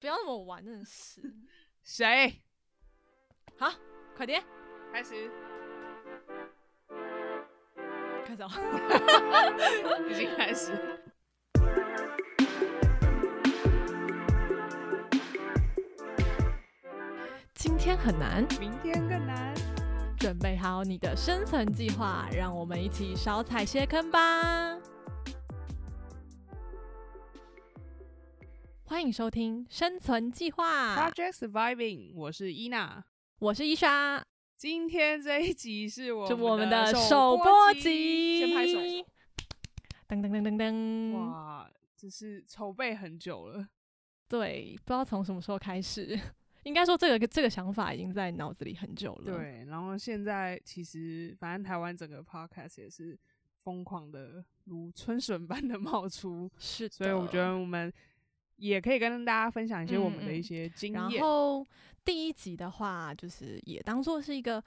[0.00, 1.20] 不要那么玩，真的是。
[1.84, 2.42] 谁？
[3.58, 3.70] 好，
[4.16, 4.42] 快点
[4.90, 5.30] 开始，
[8.24, 8.48] 开始哦。
[10.08, 10.72] 已经开始。
[17.52, 19.54] 今天很难，明天更难。
[20.16, 24.79] 准备好你的生存计划，让我们一起少踩些坑吧。
[28.90, 33.04] 欢迎收听《生存计划》，Project Surviving，我是伊娜。
[33.38, 34.20] 我是伊莎，
[34.56, 38.80] 今天这一集是我就我们的的首播集，先拍手。
[40.08, 41.12] 噔噔噔噔噔。
[41.12, 43.64] 哇，这是筹备很久了。
[44.26, 46.18] 对，不知道从什么时候开始，
[46.64, 53.16] 应该说这个这个想法已经在脑子里很久了。，对，然后现在其实反正台湾整个 Podcast 也是
[53.62, 56.94] 疯狂的如春笋般的冒出，是的。
[56.96, 57.92] 所以我觉得我们
[58.60, 61.22] 也可以跟大家分享一些我们的一些经验然验。
[61.22, 61.66] 后
[62.04, 64.62] 第一集的话，就是也当做是一个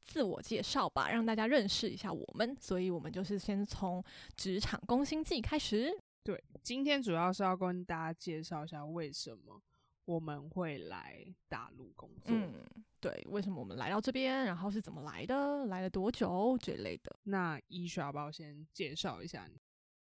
[0.00, 2.56] 自我介绍吧，让大家认识一下我们。
[2.60, 4.02] 所以我们就是先从
[4.36, 5.90] 职场攻心计开始。
[6.24, 9.62] 对，今天主要是要跟大家介绍一下为什么
[10.04, 12.34] 我们会来大陆工作。
[12.34, 12.64] 嗯，
[13.00, 17.16] 对，为什么我们来到这边，然后是怎么来的，来了多久这类的。
[17.22, 19.60] 那伊莎要不要先介绍一下你？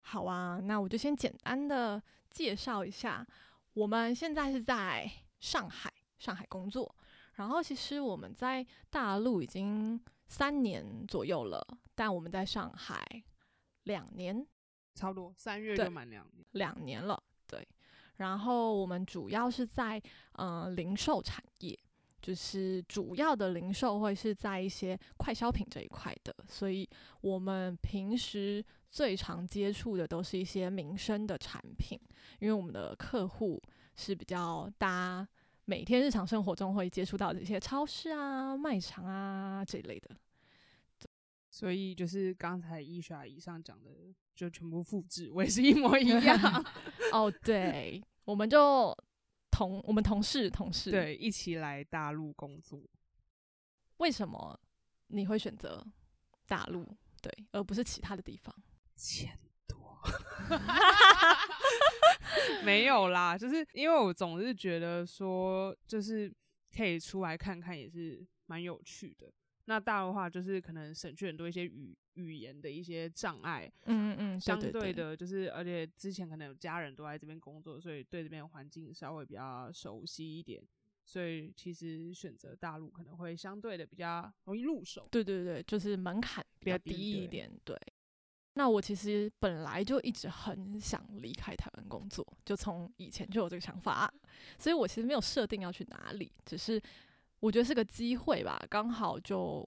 [0.02, 3.26] 好啊，那我就先简单的介绍一下，
[3.74, 6.96] 我们现在是在上海，上海工作。
[7.36, 13.24] 然后其实我们在大陆已经三年左右了，但我们在上海
[13.84, 14.46] 两年，
[14.94, 16.46] 差不多三月就满两年。
[16.52, 17.66] 两年了，对。
[18.18, 20.02] 然后我们主要是在
[20.34, 21.80] 呃零售产业，
[22.22, 26.88] 就是主要的零售会是在一些快消品这一块的，所以
[27.22, 32.00] 我们平时最常接触的都是一些民生的产品，
[32.40, 33.62] 因为我们的客户
[33.96, 35.28] 是比较搭
[35.66, 40.10] 每天日常生活中会接触到的一些超市啊、卖场啊这一类的。
[41.52, 43.90] 所以就是刚才伊莎以上讲的，
[44.36, 46.66] 就全部复制，我也是一模一样。
[47.12, 48.96] 哦，对，我们就
[49.60, 52.82] 同我们同事同事对，一起来大陆工作。
[53.98, 54.58] 为什么
[55.08, 55.86] 你会选择
[56.48, 56.86] 大陆，
[57.22, 58.56] 对，而不是其他的地方？
[58.96, 59.38] 钱
[59.68, 60.00] 多，
[62.64, 66.34] 没有啦，就是因为我总是觉得说，就是
[66.74, 69.30] 可以出来看看，也是蛮有趣的。
[69.70, 80.60] 那大陆的话，就是可能省去很多一些语语言的一些障碍，嗯嗯嗯，相对对的，就是而且之前可能有家人都在这边工作，所以对这边环境稍微比较熟悉一点，
[81.06, 85.08] 所以其实选择大陆可能会相对的比较容易入手。
[85.12, 87.52] 对对对，就是门槛比比较较低一点。
[87.64, 87.80] 对，
[88.56, 94.12] 那我其实本来就一直很想离开台湾工作，就从以前就有这个想法，
[94.58, 96.82] 所以我其实没有设定要去哪里，只是
[97.40, 99.66] 我觉得是个机会吧，刚好就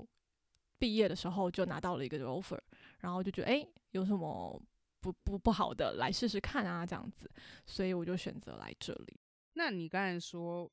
[0.78, 2.58] 毕业的时候就拿到了一个 offer，
[3.00, 4.60] 然后就觉得诶有什么
[5.00, 7.30] 不不不好的，来试试看啊这样子，
[7.66, 9.20] 所以我就选择来这里。
[9.54, 10.70] 那你刚才说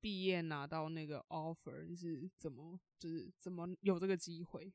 [0.00, 4.72] 毕业拿到那个 offer，是怎么就是怎么有这个机会？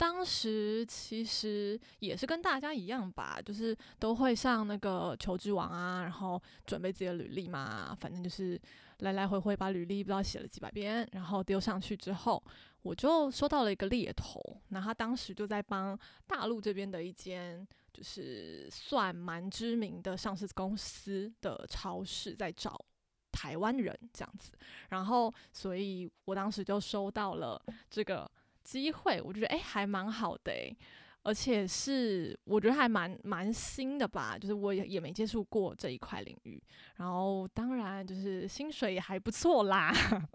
[0.00, 8.58] 当时其实也是跟大家一样吧，就是都会上那个求职网啊，然后准备自己的履历嘛，反正就是
[9.00, 12.42] 来来回回把履历不知道写了几百遍，然后丢上去之后，
[12.80, 22.82] 我就收到了一个猎头，那他当时就在帮大陆这边的一间就是算蛮知名的上市公司的超市在找
[23.30, 24.50] 台湾人这样子，
[24.88, 28.30] 然后所以我当时就收到了这个。
[28.62, 30.76] 机会，我觉得诶还蛮好的诶，
[31.22, 36.62] 而且是我觉得还蛮蛮新的吧，就是我也也没接触过这一块领域，
[36.96, 39.92] 然后当然就是薪水也还不错啦，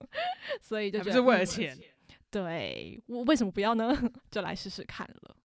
[0.62, 1.78] 所以就觉得不是为了嗯钱？
[2.30, 3.94] 对我为什么不要呢？
[4.30, 5.38] 就来试试看了。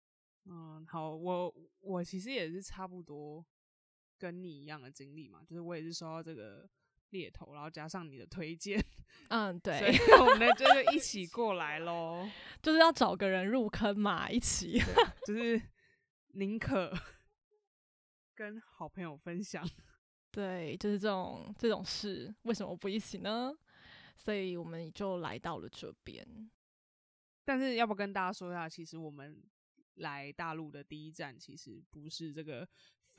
[0.46, 3.46] 嗯，好，我我其实也是差不多
[4.17, 6.67] 跟你一样的经历嘛，就是我也是收到这个
[7.12, 8.84] 猎头，然后加上你的推荐，
[9.29, 12.29] 嗯，对所以对，我们就一 起过来喽。
[12.61, 14.79] 就是要找个人入坑嘛，一起。
[15.26, 15.61] 就是
[16.34, 16.94] 宁可
[18.35, 19.67] 跟好朋友分享。
[20.32, 23.52] 对，就是这种这种事，为什么不一起呢？
[24.16, 26.52] 所以我们就来到了这边。
[27.44, 29.41] 但是要不跟大家说一下，其实我们
[29.96, 32.67] 来大陆的第一站其实不是这个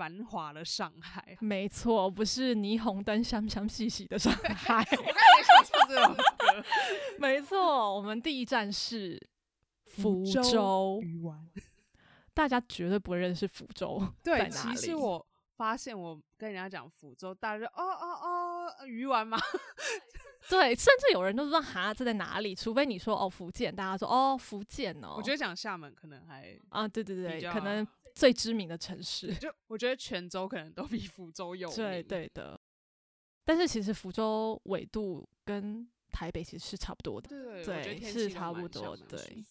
[0.00, 1.36] 繁华的上海。
[1.40, 4.78] 没错，不是霓虹灯香香细细的上海。
[4.96, 6.64] 我刚才也想唱这首歌。
[7.18, 9.20] 没错，我们第一站是
[9.84, 11.46] 福州州，鱼丸。
[12.32, 14.48] 大家绝对不会认识福州对。
[14.48, 15.26] 其实我
[15.58, 19.36] 发现我跟人家讲福州，大家就哦哦哦，鱼丸吗？
[20.48, 22.54] 对，甚至有人都知道哈这在哪里？
[22.54, 25.14] 除非你说哦福建，大家说哦福建哦。
[25.16, 29.34] 我觉得讲厦门可能还啊，对对对，可能最知名的城市。
[29.34, 32.02] 就我觉得泉州可能都比福州有对名。
[32.08, 32.60] 对的，
[33.44, 37.28] 但是其实福州纬度跟台北其实是差不多的。
[37.64, 39.44] 对，是差不多的对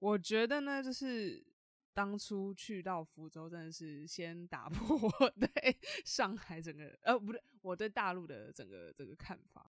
[0.00, 1.42] 我觉得呢，就是
[1.94, 9.70] 当初去到福州，真的是先打破 我对上海整个呃不对，我对大陆的整个这个看法。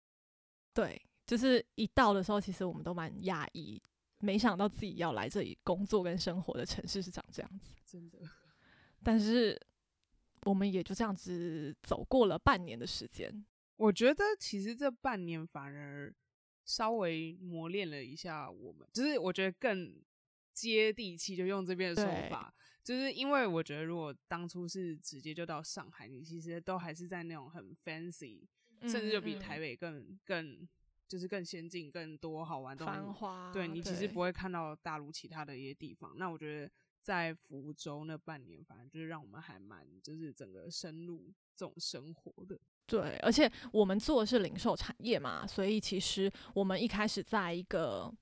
[0.72, 3.80] 对，就是一到的时候，其实我们都蛮讶异，
[4.18, 7.74] 没想到自己要来这里工作跟生活的城市是长这样子。
[7.84, 8.18] 真的，
[9.02, 9.60] 但是
[10.44, 13.44] 我们也就这样子走过了半年的时间。
[13.76, 16.14] 我觉得其实这半年反而
[16.64, 20.00] 稍微磨练了一下我们，就是我觉得更
[20.52, 28.46] 接地气，就用这边的对说法，就是因为我觉得如果当初是直接就到上海，你其实都还是在那种很 fancy，、
[28.82, 30.68] 甚至就比台北更更
[31.08, 36.12] 就是更先进、更多好玩的繁华，对你其实不会看到大陆其他的一些地方。
[36.16, 42.58] 那我觉得在福州那半年，反正就是让我们还蛮就是整个深入这种生活的。
[42.86, 48.12] 对，而且我们做的是零售产业嘛，所以其实我们一开始在一个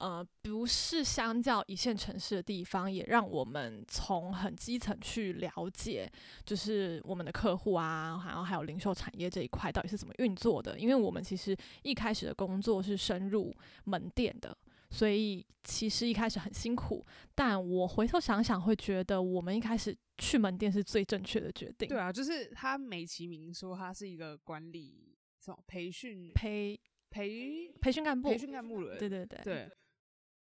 [0.00, 6.10] 呃不是相较一线城市的地方，也让我们从很基层去了解，
[6.44, 10.78] 就是我们的客户啊，然后还有零售产业这一块到底是怎么运作的。
[10.78, 13.54] 因为我们其实一开始的工作是深入
[13.84, 14.56] 门店的。
[14.92, 21.88] 所以其实一开始很辛苦，但我回头想想，会觉得我们一开始去门店是最正确的决定。
[21.88, 26.76] 对啊，就是他美其名说他是一个管理什么培训培
[27.08, 29.70] 培培训干部，培训干部人，对对对对，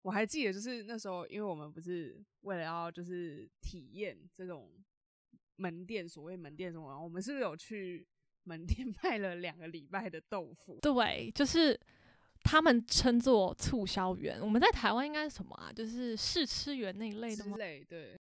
[0.03, 4.71] 我还记得，就是那时候，因为我们不是为了要就是体验这种
[5.55, 8.05] 门店，所谓门店什么，我们是不是有去
[8.43, 10.77] 门店 卖了两个礼拜的豆腐？
[10.81, 11.79] 对，就是
[12.43, 14.41] 他们称作促销员。
[14.41, 15.71] 我们在台湾应该是什么啊？
[15.71, 17.53] 就是试吃员那一类的吗？
[17.53, 18.19] 之类，对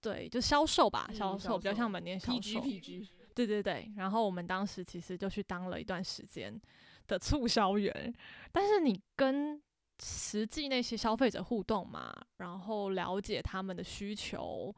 [0.00, 2.60] 对，就销售吧，嗯销售比较像门店销，PG 售。
[2.62, 6.58] PG，对对对，然后我们当时其实就去当了一段时间
[7.06, 8.14] 的促销员，
[8.50, 9.62] 但是你跟
[10.02, 14.74] 实际那些消费者互动嘛，然后了解他们的需求，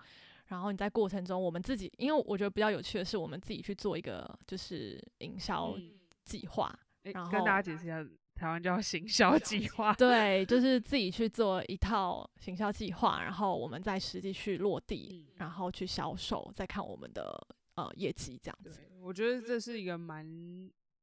[0.47, 5.99] 然后你在过程中，我们自己，因为我觉得比较有趣的是，我们自己去做一个就是营销嗯。
[6.25, 6.73] 计划，
[7.03, 8.01] 诶然跟大家解释一下，
[8.33, 17.37] 台湾叫行销计划，对，就是自己去做一套行销计划，然后我们再实际去落地，嗯然后去销售，再看我们的
[17.75, 18.81] 呃业绩这样子。
[19.01, 20.25] 我觉得这是一个蛮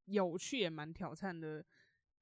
[0.06, 1.62] 有趣也蛮挑战的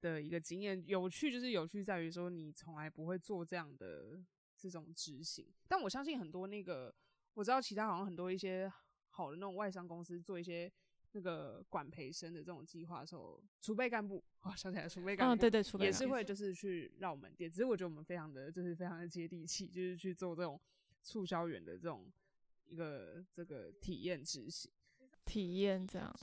[0.01, 0.83] 的一个经验。
[0.87, 4.21] 有趣就是有趣在于说你从来不会做这样的
[4.57, 6.95] 这种执行，但我相信很多那个
[7.35, 8.73] 我知道其他好像很多一些
[9.11, 10.71] 好的那种外商公司做一些
[11.13, 20.61] 那个管培生的这种计划的时候，储备干部哦想起来储备干部，嗯，对对，储备也是会就是去绕门店，只是我觉得我们非常的就是非常的接地气，就是去做这种
[21.03, 22.13] 促销员的这种
[22.67, 24.71] 一个这个体验执行。
[25.25, 26.15] 体验这样。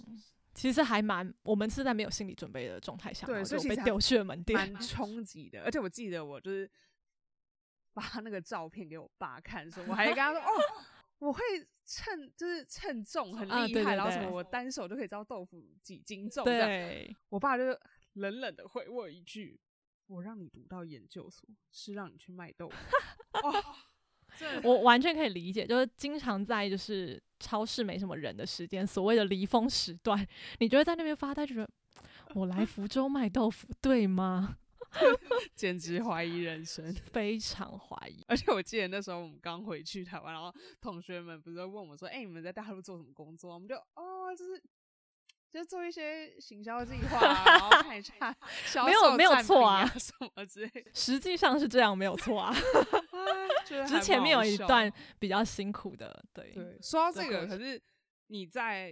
[0.55, 4.57] 其实还蛮，我们是在没有心理准备的状态下，对所以其实还就被丢去了门店。
[4.57, 5.61] 蛮冲击的。
[5.63, 6.69] 而且我记得我就是
[7.93, 10.49] 发那个照片给我爸看，说我还跟他说哦，
[11.19, 11.41] 我会
[11.85, 16.67] 称就是称重很厉害，啊对对对然后什么我单手就可以知道豆腐几斤重这样。
[16.67, 17.63] 对，我爸就
[18.13, 19.59] 冷冷的回我一句
[20.07, 22.75] ：“我让你读到研究所，是让你去卖豆腐。”
[23.43, 23.59] 哇，这
[24.63, 30.25] 我完全可以理解，就是经常在就是超市没什么人的时间，所谓的离峰时段，
[30.59, 31.69] 你就会在那边发呆，觉得
[32.33, 34.57] 我来福州卖豆腐对吗？
[35.55, 36.93] 简直怀疑人生。
[37.11, 38.23] 非常怀疑。
[38.27, 44.61] 而且我记得那时候我们刚回去台湾，然后同学们不是问我们说：“哎、你们在大陆做什么工作？”我们就哦，就是
[45.55, 48.13] 就做一些行销计划啊，然后看一下
[48.67, 50.91] 销没有没有错啊什么之类的。
[50.93, 52.53] 实际上是这样，没有错啊。
[53.65, 57.81] 只是前面有一段比较辛苦的，对对，说到这这个，可是
[58.27, 58.91] 你在，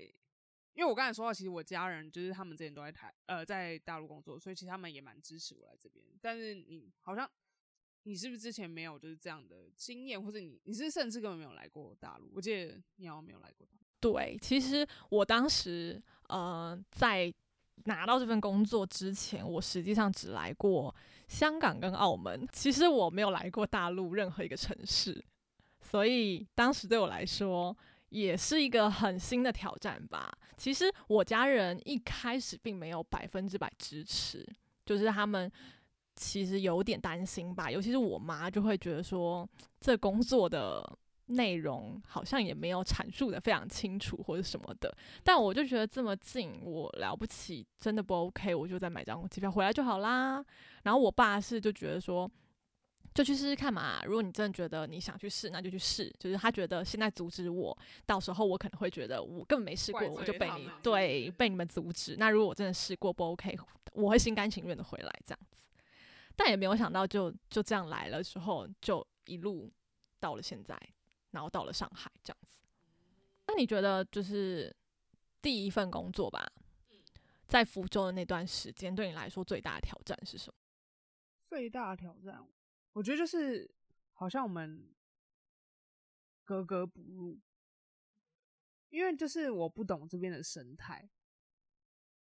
[0.73, 6.05] 因为我刚才说到，其实我家人就是他们之前都在台呃在大陆工作，所以其实他们也蛮支持我来这边。
[6.21, 7.29] 但是你好像
[8.03, 12.31] 你是不是之前没有就是这样的经验，或者你你是甚至根本没有来过大陆？
[12.33, 13.83] 我记得你好像没有来过大陆。
[13.99, 17.33] 对，其实我当时呃在
[17.85, 20.93] 拿到这份工作之前，我实际上只来过
[21.27, 25.23] 香港跟澳门，其实我没有来过大陆任何一个城市，
[25.81, 27.75] 所以当时对我来说
[28.09, 30.31] 也是一个很新的挑战吧。
[30.57, 34.47] 其实我家人一开始并没有百分之百支持，
[34.85, 35.51] 就是他们。
[36.15, 39.49] 其实有点担心吧，尤其是我妈就会觉得说，
[39.81, 40.87] 这工作的
[41.27, 50.43] 内容好像也没有阐述的非常清楚或者什么的，但我就觉得这么近，我了不起，真的不 OK，我就再买张机票回来就好啦。
[50.83, 52.29] 然后我爸是就觉得说，
[53.13, 54.03] 就去试试看嘛。
[54.05, 56.13] 如果你真的觉得你想去试，那就去试。
[56.19, 62.15] 就是他觉得现在阻止我，到时候我可能会觉得我根本没试过，我就被你对被你们阻止。
[62.17, 63.57] 那如果我真的试过不 OK，
[63.93, 65.63] 我会心甘情愿的回来这样子。
[66.35, 69.71] 但也没有想到就就这样来了之后，就一路
[70.19, 70.77] 到了现在，
[71.33, 72.59] 然后到了上海这样子。
[73.47, 74.73] 那你觉得就是
[75.41, 76.49] 第一份工作吧，
[77.45, 80.55] 在福州的那段时间，对你来说最大的挑战是什么？
[81.41, 82.47] 最大的挑战，
[82.93, 83.69] 我觉得就是
[84.13, 84.89] 好像我们
[86.43, 87.39] 格格不入，
[88.89, 91.09] 因为就是我不懂这边的生态，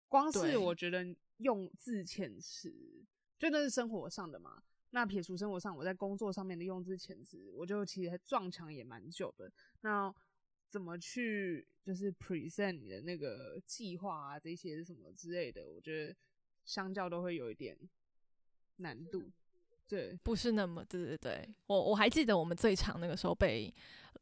[0.08, 3.04] 光是我觉得用字遣词，
[3.38, 4.62] 就那是生活上的嘛。
[4.90, 9.50] 那撇除生活上，我在工作上面的用字遣词，我就其实撞墙也蛮久的。
[9.82, 10.12] 那
[10.68, 16.16] 怎么去就是 present 你的那个计划啊，这些什么之类的，我觉得
[16.64, 17.76] 相较都会有一点
[18.76, 19.22] 难度。
[19.88, 23.72] 对，不是那么对对对，我我还记得我们最长那个时候被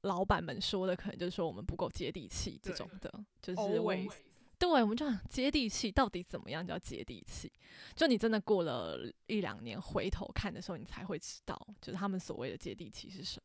[0.02, 4.12] 老板们说的，可能就是说我们不够接地气这种的，就是我们 always
[4.58, 7.52] 对，我们就想接地气，到底怎么样叫接地气？
[7.94, 13.42] 就你真的过了一两年回头看的时候，你才会知道，就是他们所谓的接地气是什么。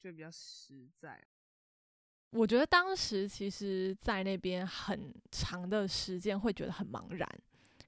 [0.00, 1.22] 就比较实在。
[2.30, 7.28] 我觉得当时其实，在那边很长的时间会觉得很茫然，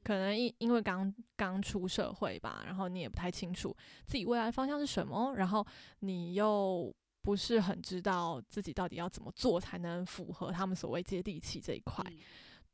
[0.02, 5.66] 可能因因为刚刚出社会吧，然后你也不太清楚自己未来方向是什么，然后
[6.00, 12.04] 你又不是很知道自己到底要怎么做才能符合他们所谓接地气这一块。
[12.06, 12.18] 嗯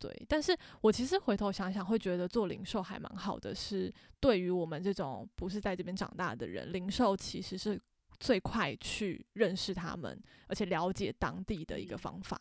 [0.01, 7.79] 对，但是我其实回头想想，会觉得做零售还蛮好的，是对于我们这种不是在这边长大的人，零售其实是
[8.19, 12.41] 最快去认识他们，而且了解当地的一个嗯方法。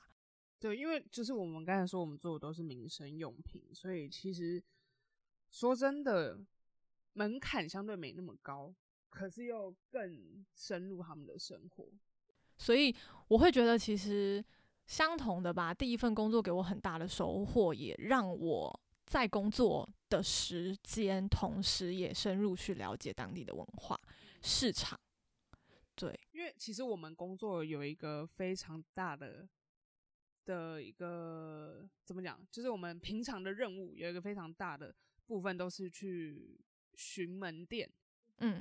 [0.58, 4.64] 对，因为就是我们刚才说我们做的都是民生用品，所以其实
[5.52, 6.40] 说真的，
[7.14, 8.74] 门槛相对没那么高，
[9.10, 11.90] 可是又更深入他们的生活。
[12.58, 12.94] 所以
[13.30, 14.44] 我会觉得，其实
[14.90, 23.96] 相同的吧，第一份工作给我很大的收获，也让我在工作的时间，同时也深入去了解当地的文化
[24.42, 25.00] 市场。
[25.94, 29.48] 对，因为其实我们工作有一个非常大的
[30.44, 34.96] 的一个怎么讲，就是我们平常的任务有一个非常大的
[35.28, 36.60] 部分都是去
[36.96, 37.88] 巡门店。
[38.38, 38.60] 嗯，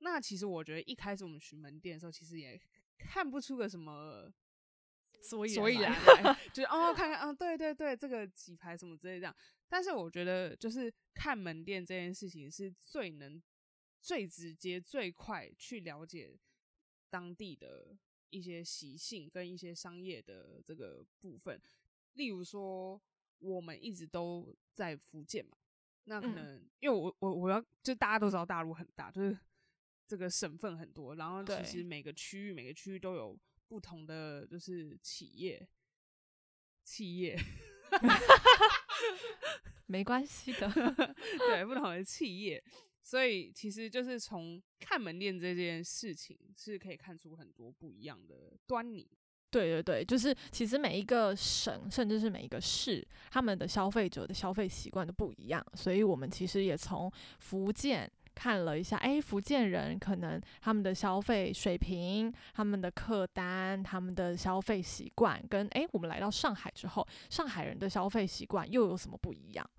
[0.00, 2.60] 那其实我觉得一开始我们巡门店的时候，其实也
[2.98, 4.30] 看不出个什么
[5.22, 5.94] 所以所以来
[6.52, 9.34] 就是哦，看看，嗯，对对对，这个几排什么之类这样。
[9.68, 13.40] 但是我觉得，就是看门店这件事情是最能、
[14.00, 16.36] 最直接、最快去了解
[17.08, 17.96] 当地的
[18.30, 21.60] 一些习性跟一些商业的这个部分。
[22.14, 23.00] 例如说，
[23.38, 25.56] 我们一直都在福建嘛，
[26.04, 29.38] 那可嗯能、因为我我我要就大家都知道大陆很大，就是
[30.08, 33.38] 这个省份很多，然后其实每个区域每个区域都有
[33.70, 35.64] 不同的就是企业
[36.82, 37.38] 企业
[39.86, 40.68] 没关系的。
[41.38, 42.60] 对不同的企业，
[43.00, 49.08] 所以其实就是从看门店这件事情是可以看出很多不一样的端倪。
[49.52, 58.10] 对对对，就是其实每一个省，甚至是每一个市，他们的消费者的消费习惯都不一样，所以我们其实也从福建
[58.40, 69.70] 看了一下，哎，福建人可能他们的消费水平、他们的客单、他们的消费习惯，跟哎我们来到上海之后，上海人的消费习惯又有什么不一样？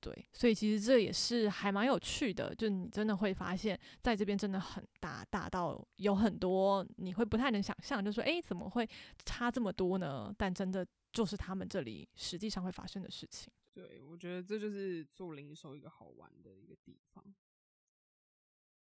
[0.00, 8.88] 对，所以其实这也是还蛮有趣的，就你真的会发现，在这边真的很大，大到有很多你会不太能想象，就说诶怎么会
[9.24, 10.34] 差这么多呢？
[10.36, 13.52] 但真的就是他们这里实际上会发生的事情。
[13.72, 17.24] 对，我觉得这就是做零售一个好玩的一个地方。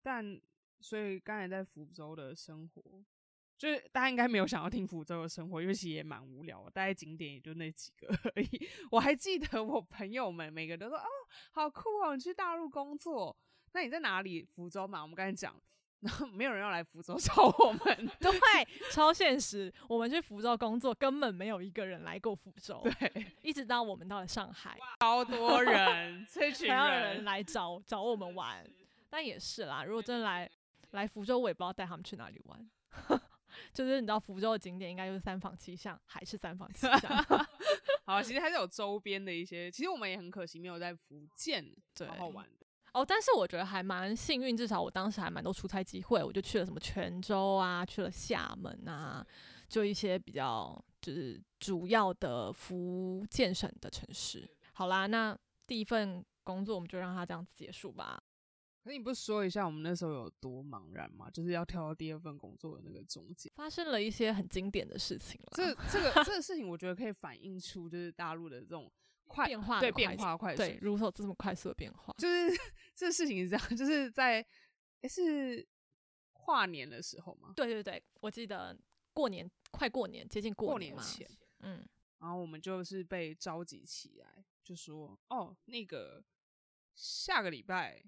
[0.08, 0.40] 但
[0.80, 2.82] 所以刚才在福州的生活，
[3.58, 8.68] 就是大家应该没有想要听福州的生活，因为其实也蛮无聊的，大概景点也就那几个而已。
[8.90, 11.06] 我还记得我朋友们每个都说：“哦，
[11.50, 13.36] 好酷哦，你去大陆工作，
[13.72, 14.42] 那你在哪里？
[14.42, 15.54] 福州嘛，我们刚才讲。”
[16.00, 18.30] 然后没有人要来福州 找我们，对，
[18.92, 19.72] 超现实。
[19.88, 28.64] 我们去福州工作，根本没有一个人来过福州，对，一直到我们到了上海，超多人， 这群人人来找找我们玩。
[29.08, 30.50] 但也是啦，如果真的来
[30.90, 32.70] 来福州，我也不知道带他们去哪里玩。
[33.72, 37.24] 就是你知道福州的景点应该就是三坊七巷，还是三坊七巷？
[38.04, 42.66] 好，其实还是有周边的一些，其实我们也很可惜没有在福建对好好玩的。
[42.92, 49.26] 哦，但是我觉得还蛮幸运，至少我当时还蛮多出差机会，我就去了什么泉州啊，去了厦门啊，
[49.68, 54.48] 就一些比较就是主要的福建省的城市。
[54.72, 55.36] 好啦，那
[55.66, 58.22] 第一份工作我们就让它这样子结束吧。
[58.82, 61.28] 可你不说一下我们那时候有多茫然吗？
[61.30, 65.48] 就是要跳到第二份工作的那个中间，发生了一些很经典的事情了。
[65.52, 68.90] 这这个 这个事情，我觉得可以反映出就是大陆的这种
[69.26, 72.56] 快变化对变化快速，对，如此这么快速的变化，就是
[72.94, 74.44] 这个事情是这样，就是在
[75.02, 75.66] 诶是
[76.32, 78.74] 跨年的时候吗，对对对，我记得
[79.12, 81.86] 过年快过年，接近过年嘛，前，嗯，
[82.20, 86.24] 然后我们就是被召集起来，就说哦，那个
[86.94, 88.02] 下个礼拜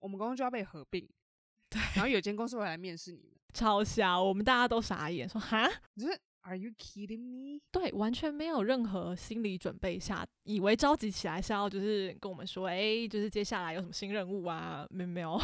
[0.00, 1.08] 我们公司就要被合并，
[1.70, 7.60] 对，然后有间公司会来面试你们，超瞎，我们大家都傻眼，说哈，你是 Are you kidding me？
[7.70, 14.86] 对，完全没有任何心理准备下，以为召集起来是要就是跟我们说，哎、就是接下来有什么新任务啊？
[14.88, 15.38] 没没有，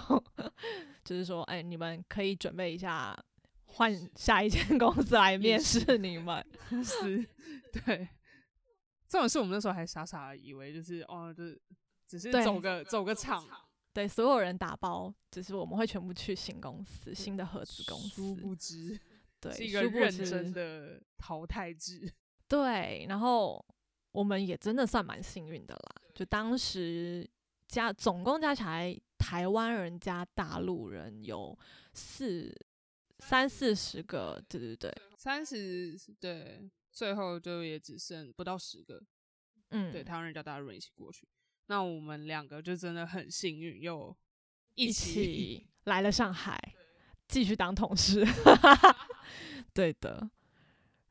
[1.05, 3.15] 就是说，哎、你们可以准备一下，
[3.67, 6.45] 换下一间公司来面试你们。
[6.83, 7.29] 是，
[7.85, 8.09] 对。
[9.07, 11.61] 这种事我们那时候还傻傻的以为就是哦，就是
[12.07, 13.45] 只是走个走个场，
[13.97, 19.00] 对，所有人打包，就是我们会全部去新公司、新的合资公殊司，不知
[19.41, 22.12] 对，是一个认真的淘汰制。
[22.47, 23.65] 对，然后
[24.12, 27.26] 我们也真的算蛮幸运的啦，就当时
[27.69, 31.59] 加总共加起来，台湾人加大陆人有
[31.95, 32.55] 四
[33.21, 39.03] 三四十个，对对对，三十对，最后就也只剩不到十个，
[39.71, 41.26] 嗯，对，台湾人加大陆人一起过去。
[41.67, 44.17] 那我们两个就真的很幸运，又
[44.75, 46.59] 一一起起 来了上海，
[47.29, 48.25] 继续当同事，
[49.73, 50.31] 对的。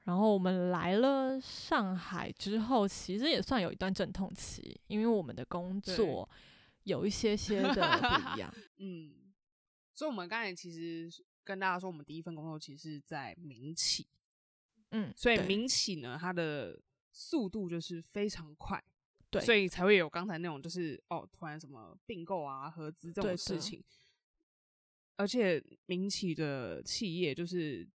[0.06, 6.30] 然后我们来了上海之后，其实也算有一段阵痛期，因为我们的工作
[6.84, 8.54] 有一些些的不一样。
[8.78, 9.34] 嗯，
[9.96, 11.10] 所以我们刚才其实
[11.44, 14.08] 跟大家说，我们第一份工作其实是在民企，
[14.92, 16.80] 嗯，所以民企呢，它的
[17.12, 18.84] 速度就是非常快，
[19.29, 23.84] 对所以才会有刚才那种就是哦，突然什么并购啊、合资这种事情。
[25.17, 27.88] 而且民企的企业就是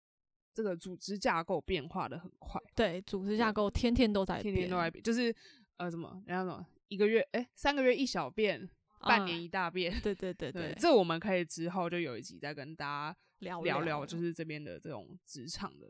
[0.54, 5.34] 这个组织架构变化的很快，对，组织架构天天都在变天天都在变变，就是
[5.78, 8.68] 呃，什么然后什么一个月哎、三个月一小变，
[9.00, 9.92] 半啊年一大变。
[10.00, 15.88] 对对对对，对，这我们可以之后就有一集再跟大家聊聊聊，就是这边的这种职场的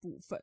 [0.00, 0.42] 部分。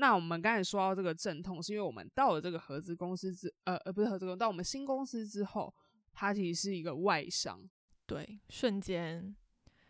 [0.00, 5.74] 那我们刚才说到这个阵痛，是因为我们到了这个合资公司之呃呃不是合资公司，到我们新公司之后，
[6.12, 7.68] 它其实是一个外商，
[8.06, 9.34] 对，瞬间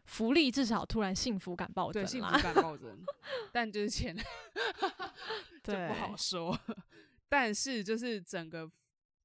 [0.07, 3.05] 福利至少突然幸福感暴对，增啦，幸福感暴增，
[3.53, 4.17] 但就是钱
[5.63, 6.59] 就对不好说。
[7.29, 8.71] 但是就是整个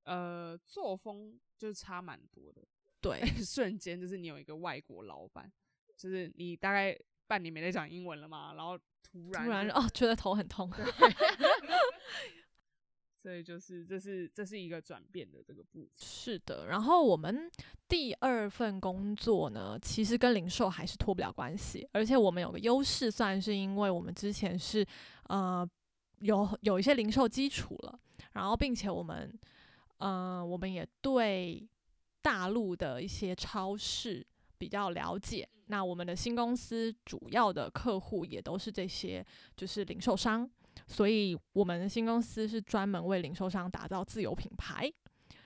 [0.03, 2.61] 呃作风就是差蛮多的，
[2.99, 5.49] 对瞬间就是你有一个外国老板，
[5.95, 6.93] 就是你大概
[7.25, 10.71] 半年没在讲英文了嘛，然后突然突然哦觉得头很痛，
[13.21, 16.05] 所以就是这是这是一个转变的这个步骤。
[16.05, 17.49] 是的，然后我们
[17.87, 24.85] 第二份工作呢，其实跟零售还是脱不了关系，而且我们有个优势，算是因为我们之前是
[25.29, 25.67] 呃
[26.19, 27.99] 有有一些零售基础了，
[28.33, 29.31] 然后并且我们
[29.99, 31.65] 呃我们也对
[32.21, 34.25] 大陆的一些超市
[34.63, 35.45] 比较了解。
[35.67, 39.25] 那我们的新公司主要的客户也都是这些，
[39.57, 40.49] 就是零售商。
[40.87, 44.89] 所以我们的新公司是专门为零售商打造自有品牌。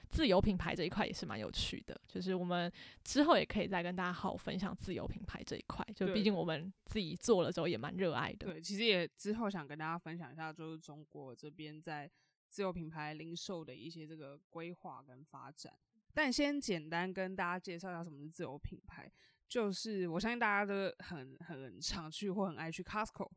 [0.07, 2.71] 自有品牌这一块也是蛮有趣的，就是我们
[3.03, 5.83] 之后也可以再跟大家好好分享自有品牌这一块。
[5.95, 8.47] 就毕竟我们自己做了之后也蛮热爱的。
[8.47, 12.09] 对，其实也之后想跟大家分享一下，就是中国这边在
[12.49, 15.73] 自有品牌零售的一些这个规划跟发展。
[16.17, 19.07] 但先简单跟大家介绍一下什么是自有品牌，
[19.47, 23.29] 就是我相信大家都很很常去或很爱去 Costco。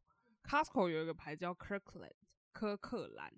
[0.42, 2.14] Costco 有一个牌子叫 Kirkland
[2.52, 3.30] 科克兰，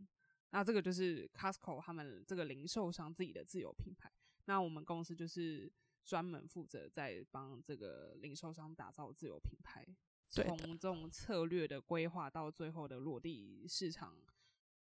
[0.51, 4.09] 那这个就是 Costco 他们这个零售商自己的自有品牌。
[4.45, 5.69] 那我们公司就是
[6.05, 9.85] 专门负责在帮这个零售商打造自有品牌，
[10.31, 14.23] 从这种策略的规划到最后的落地市场、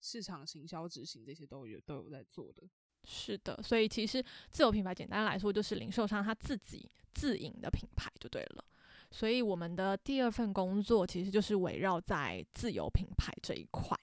[0.00, 2.62] 市场行销执行这些都有都有在做的。
[3.06, 8.64] 是的，所以其实自有品牌简单来说就是零售商他自己自营的品牌就对了。
[9.12, 13.96] 所以我们的第二份工作其实就是围绕在自有品牌这一块。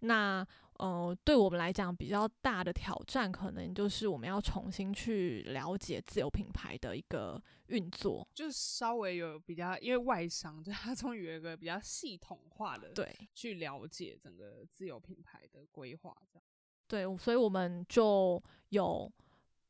[0.00, 0.46] 那
[0.78, 8.26] 呃，对我们来讲比较大的挑战，可能就是我们要重新去了解自有品牌的一个运作。
[8.34, 16.44] 就是稍微有比较，因为外商就它终于有一个比较系统化的对去了解整个自有品牌的规划，这样
[16.92, 19.10] 对，所以我们就有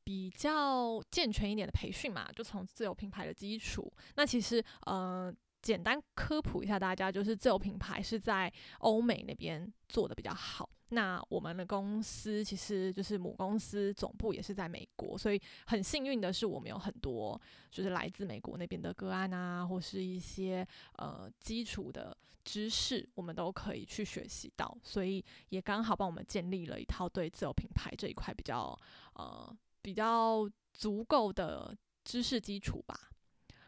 [0.03, 3.89] 比较健全一点的培训嘛，就从自有品牌的基础。
[4.17, 5.33] 那其实，嗯，
[5.63, 10.69] 简单科普一下大家，就是自有品牌是在欧美那边做的比较好。
[10.89, 20.67] 那我们的公司其实就是母公司总部也是在美国，所以很幸运的是，我们有很多就是来自美国那边的个案啊，或是一些
[20.99, 28.79] 呃基础的知识，我们都可以去学习到，所以也刚好帮我们建立了一套对自有品牌这一块比较
[29.15, 33.12] 呃比较足够的知识基础吧。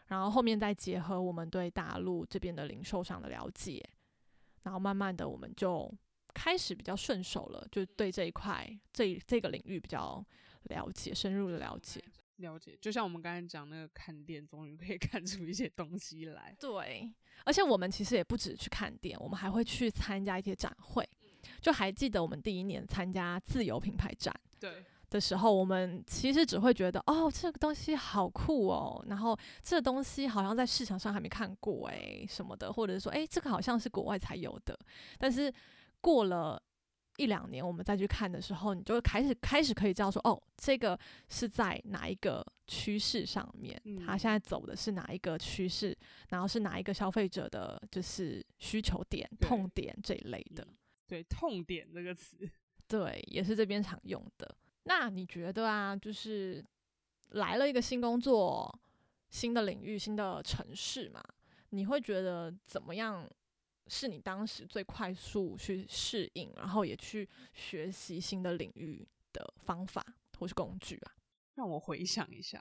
[0.09, 3.83] 然后后面再结合我们对大陆这边的零售商的了解，
[4.63, 5.93] 然后慢慢的我们就。
[6.37, 10.21] 开始比较顺手了，就对这一块这这个领域比较
[10.65, 12.03] 了解，深入的了解。
[12.39, 16.53] 了解，就像我们刚才讲那个看店，终于可以 看出一些东西来。
[16.59, 17.09] 对，
[17.45, 21.09] 而且我们其实也不止去看店，我们还会去参加一些展会。
[21.61, 24.85] 就还记得我们第一年参加自由品牌展对
[25.15, 34.79] 的时候，我们其实只会觉得哦，这个东西好酷哦，然后这东西好像在市场上还没看过诶什么的，或者说诶，这个好像是国外才有的，
[35.17, 35.53] 但是。
[36.05, 36.63] 过了
[37.17, 41.01] 一两年，我们再去看的时候，你就开始开始可以知道说，哦，这个
[41.31, 45.97] 是在哪一个趋势上面，它现在走的是哪一个趋势，
[46.29, 50.69] 然后是哪一个消费者的就是需求点、痛点这一类的。
[51.09, 52.37] 对，痛点这个词，
[52.87, 54.55] 对，也是这边常用的。
[54.85, 56.65] 那你觉得啊，就是
[57.31, 58.73] 来了一个新工作、
[59.29, 61.23] 新的领域、新的城市嘛，
[61.71, 63.29] 你会觉得怎么样？
[63.87, 70.03] 是你当时最快速去适应，然后也去学习新的领域的方法
[70.39, 71.13] 或是工具啊？
[71.55, 72.59] 让我回想一下，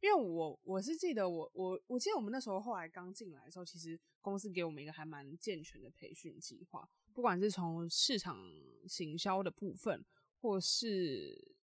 [0.00, 8.40] 因为我我是记得我我我记得我们那时候后来刚进来的时候，其实公司给我们一个还蛮健全的培训计划，不管是从市场
[8.86, 10.04] 行销的部分，
[10.40, 11.56] 或是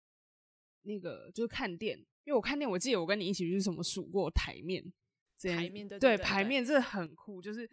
[0.86, 4.84] 那个就是看店，因为我看店，我记得我跟你一起去什么数过台面，
[5.40, 7.70] 台面的对台面，这很酷，就是。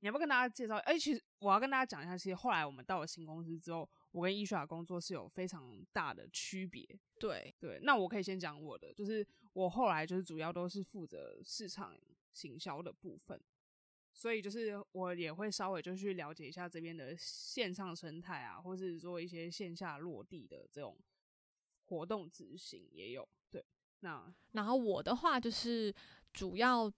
[0.00, 0.76] 你要不要跟大家介绍？
[0.80, 6.86] 哎，其实我要跟大家讲一下，其实后来我们到了新公司之后，我跟伊莎工作是有非常大的区别。
[7.18, 11.98] 对对，那我可以先讲我的，就是我后来就是主要都是负责市场
[12.34, 13.40] 行销的部分，
[14.12, 20.94] 所以就是我也会稍微就去了解一下这边的线上生态啊，或是做一些线下落地的这种
[21.88, 23.28] 活动执行也有。
[23.50, 23.64] 对，
[24.00, 25.94] 那然后我的话就是
[26.32, 26.92] 主要。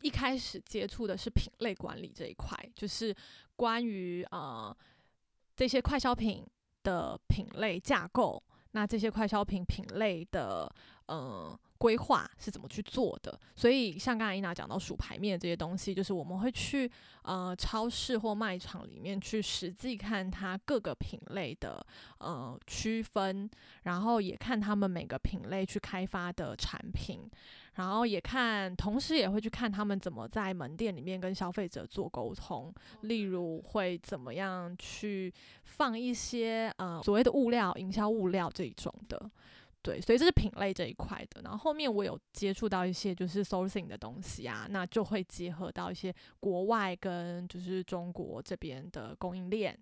[0.00, 3.12] 一开始接触的是品类管理这一块，就是
[3.56, 4.72] 关于啊
[5.56, 6.46] 这些快消品
[6.84, 10.72] 的品类架构，那这些快消品品类的
[11.08, 11.58] 嗯。
[11.78, 13.38] 规划是怎么去做的？
[13.54, 16.90] 所以像刚才伊娜讲到数牌面这些东西，就是我们会去
[17.22, 21.84] 呃超市或卖场里面去实际看它各个品类的
[22.18, 23.48] 呃区分，
[23.84, 27.20] 然后也看他们每个品类去开发的产品，
[27.74, 39.30] 然后也看，同时也会去看他们怎么在门店里面跟消费者做沟通，例如会怎么样去放一些呃所谓的物料、营销物料这一种的。
[39.88, 41.40] 对，所以这是品类这一块的。
[41.40, 49.74] 然后后面我有接触到一些就是 sourcing 的东西啊，那就会结合到一些国外跟就是中国这边的供应链。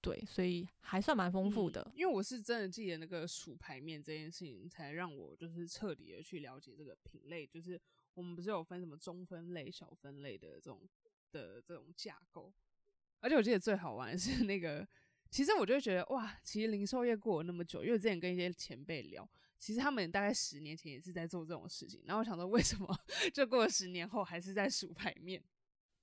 [0.00, 1.90] 对，所以还算蛮丰富的。
[1.92, 7.44] 因为我是真的记得那个数牌面这件事情，才让我就是彻底的去了解这个品类。
[7.44, 7.80] 就是
[8.14, 10.88] 我们不是有分什么中分类、小分类的这种
[11.32, 12.52] 的这种架构。
[13.18, 14.86] 而且我记得最好玩是那个。
[15.32, 19.26] 其实我就觉得哇，其实零售业过了那么久，因为之前跟一些前辈聊，
[19.58, 22.02] 其实他们大概十年前也是在做这种事情。
[22.04, 22.94] 然后我想说，为什么
[23.32, 25.42] 就过了十年后还是在数牌面？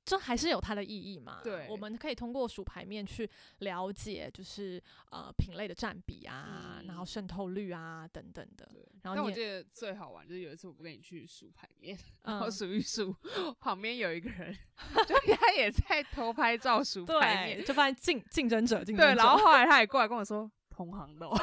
[0.10, 1.40] 这还是有它的意义嘛？
[1.44, 8.68] 对，我们可以通过数牌面去了解，就是呃品类的占比啊，然后渗透率啊等等的。
[9.04, 13.16] 然后我记得最好玩就是有一次我不跟你去数牌面，然后数一数，
[13.60, 14.52] 旁边有一个人，
[15.08, 19.14] 就他也在偷拍照数牌面，就发现竞竞争者竞争者。
[19.14, 21.30] 对，然后后来他也过来跟我说，同行的。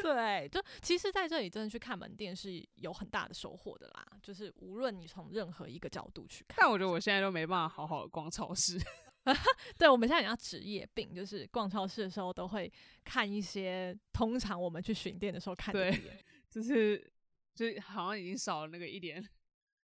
[0.14, 4.06] 对，就其实在这里真的去看门店是有很大的收获的啦。
[4.22, 8.78] 就是无论你从任何一个角度去看，但我觉得我现在都没办法好好的逛超市。
[9.78, 12.72] 对，我们现在讲职业病，就是逛超市的时候都会
[13.04, 16.02] 看一些通常我们去巡店的时候看的对，
[16.48, 17.12] 就是
[17.54, 19.22] 就是好像已经少了那个一点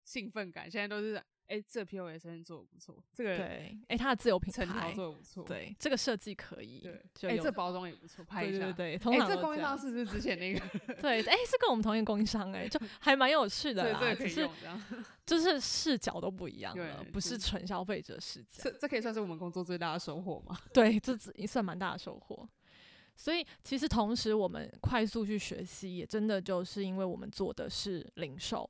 [0.05, 1.23] 兴奋感，现在都是。
[1.47, 6.81] 哎，这 P O S 做的不错，这个对，哎，它的自由品牌做的不错，对，这个设计可以，
[7.21, 10.61] 对，哎，这包装也不错，拍一下，对对，哎，这供应商是不是之前那个？
[11.03, 14.49] 对，哎，是跟我们同一个供应商，哎，就 还蛮有趣的啦，只是
[15.27, 20.59] 就是视角都不一样了，不是纯消费者视角，这这可以算是我们工作最大的收获吗？
[20.73, 22.49] 对，这也算蛮大的收获。
[23.17, 28.69] 所以其实同时我们快速去学习，也真的就是因为我们做的是零售。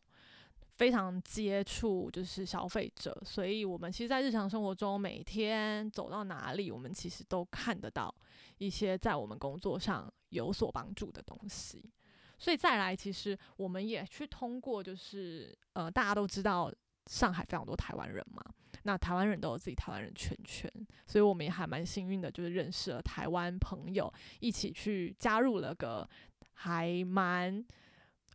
[0.77, 8.13] 非常接触就是消费者，所以我们其实，在日常生活中，每天走到哪里，我们其实都看得到
[8.59, 11.93] 一些在我们工作上有所帮助的东西。
[12.39, 16.73] 所以再来，其实我们也去通过，就是呃，大家都知道
[17.07, 18.43] 上海非常多台湾人嘛，
[18.83, 20.69] 那台湾人都有自己台湾人圈圈，
[21.07, 26.07] 所以我们也还蛮幸运的，就是认识了台湾朋友，一起去加入了个
[26.53, 27.65] 还蛮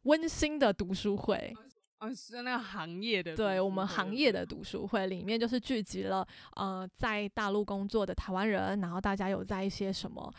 [0.03, 1.53] 温馨的读书会。
[1.99, 10.33] 哦，是那个行业的，对我们行业的读书会里面，就是聚集了呃在大陆工作的台湾人，然后大家有在一些什么，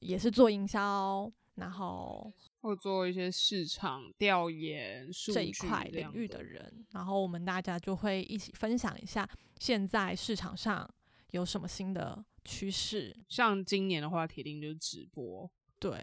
[0.00, 10.88] 也是做营销，然后或做一些市场调研这一块领域的人，然后我们大家就会一起分享一下现在市场上
[11.32, 13.14] 有什么新的趋势。
[13.28, 16.02] 像今年的话，铁定就是直播，对。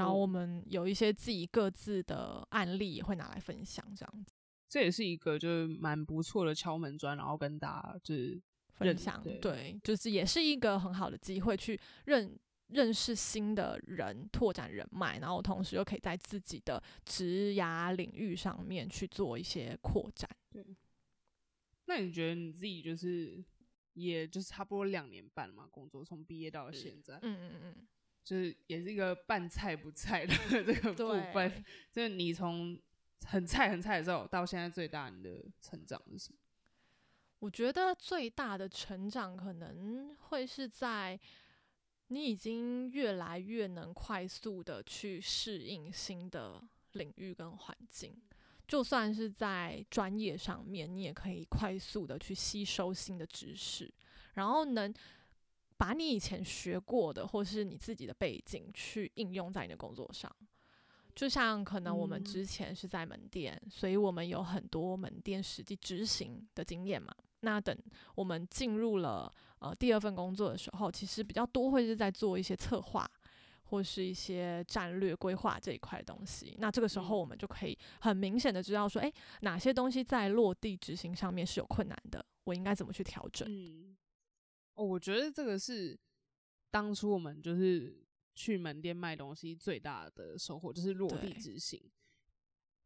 [0.00, 4.32] 然后我们有一些自己各自的案例也会拿来分享，这样子，
[4.68, 20.30] 这也是一个就是蛮不错的敲门砖，然后跟大家就是分享，对，就是也是一个很好的机会去认认识新的人，拓展人脉，然后同时又可以在自己的职涯领域上面去做一些扩展。
[20.50, 20.64] 对，
[21.86, 23.44] 那你觉得你自己就是
[23.94, 27.88] 也就是差不多两年半嘛，工作从毕业到现在，嗯嗯嗯。
[28.22, 32.78] 就是也是一个半菜不菜的 这个部分， 就是你从
[33.26, 36.38] 很菜很菜的时候到现在最大你的成长是什么？
[37.38, 41.18] 我觉得最大的成长可能会是在
[42.08, 48.14] 你已经越来越能快速的去适应新的领域跟环境，
[48.68, 53.92] 就算是在专业上面，你也可以快速的去吸收新的知识，
[54.34, 54.92] 然后能。
[55.80, 60.30] 把你以前学过的，或是你自己的背景去应用在你的工作上，
[61.14, 67.10] 就像可能我们之前是在门店，所以我们有很多门店实际执行的经验嘛。
[67.40, 67.74] 那等
[68.14, 73.10] 我们进入了呃第二份工作的时候，其实比较多会是在做一些策划
[73.62, 76.54] 或是一些战略规划这一块东西。
[76.58, 83.48] 那这个时候我们就可以很明显的知道说，诶，哪些东西在落地执行上面是有困难的，我应该怎么去调整。
[84.80, 85.98] 哦，我觉得这个是
[86.70, 88.02] 当初我们就是
[88.34, 91.78] 去门店卖东西最大的收获，就是落地执行。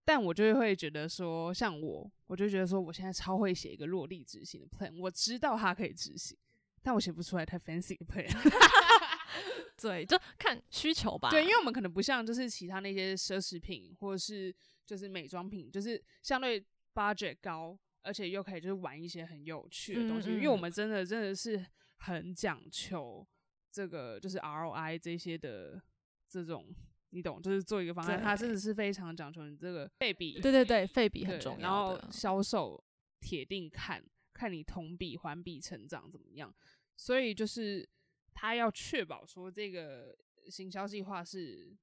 [0.04, 6.36] 但我就会觉得说，像我，我就觉得说，我现在超会写一个落地执行的 plan，我知道它可以执行，
[6.82, 8.28] 但我写不出来太 fancy 的 plan。
[9.80, 11.30] 对，就看需求吧。
[11.30, 14.52] 对，因为我们可能不像就是其他那些奢侈品或者是
[14.84, 20.30] 就是美妆品，就是相对 budget 高，而且又可以就是玩一些很有趣的东西。
[20.30, 21.64] 因为我们真的真的是。
[22.04, 23.26] 很讲求
[23.70, 25.80] 这个就是 ROI 这些的
[26.28, 26.74] 这种，
[27.10, 30.40] 你懂，就是做一个方案，它真的是非常讲求你这个费比。
[30.40, 31.60] 对对对，费比很重要。
[31.60, 32.82] 然后销售
[33.20, 36.54] 铁定看看你同比环比成长怎么样，
[36.96, 37.88] 所以就是
[38.32, 40.16] 他要确保说这个
[40.50, 41.74] 行销计划是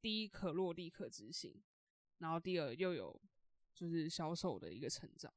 [0.00, 1.60] 第一可落地可执行，
[2.18, 3.20] 然后第二又有
[3.74, 5.32] 就是销售的一个成长。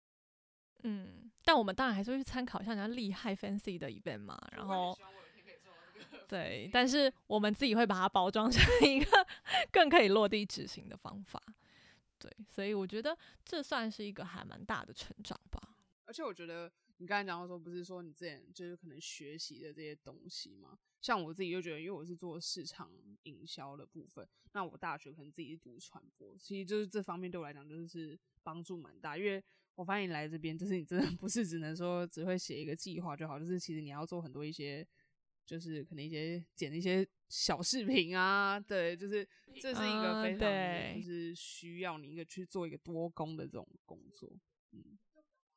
[0.84, 4.98] 嗯，但我们当然还是会去参考一下人家厉害 fancy 的 event 嘛，然后
[6.28, 9.28] 对，但是我们自己会把它包装成一个
[9.72, 11.42] 更可以落地执行的方法，
[12.20, 15.76] 对，所以我觉得这算是一个还蛮大的成长吧。
[16.06, 22.92] 而且我觉得你刚才讲到说，不是说你之前就是可能学习的这些东西嘛，像我自己就觉得，因为我是做市场
[23.24, 29.44] 营销的部分，那我大学可能自己是读传播，其实就是这方面对我来讲就是帮助蛮大，因为。
[29.78, 34.86] 我发现你来这边，就是你真的不是只能说只会写一个计划就好，就是其实你要做很多一些，
[35.46, 39.24] 就是可能一些剪一些小视频啊，对，就是
[39.62, 44.28] 这是一个非常就是需要你一个去做一个多工的这种工作，
[44.72, 44.98] 嗯，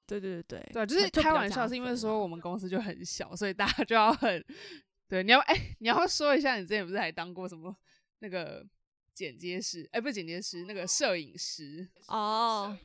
[0.07, 4.45] 对对对对，对，就是开玩笑，是因为说我们公司就很小，所以大家就要很，
[5.09, 7.75] 对，你要哎，你要说一下你之前不是还当过什么
[8.19, 8.69] 那个
[9.15, 11.89] 剪接师，哎，不是剪接师，那个摄影师。
[12.09, 12.77] 哦。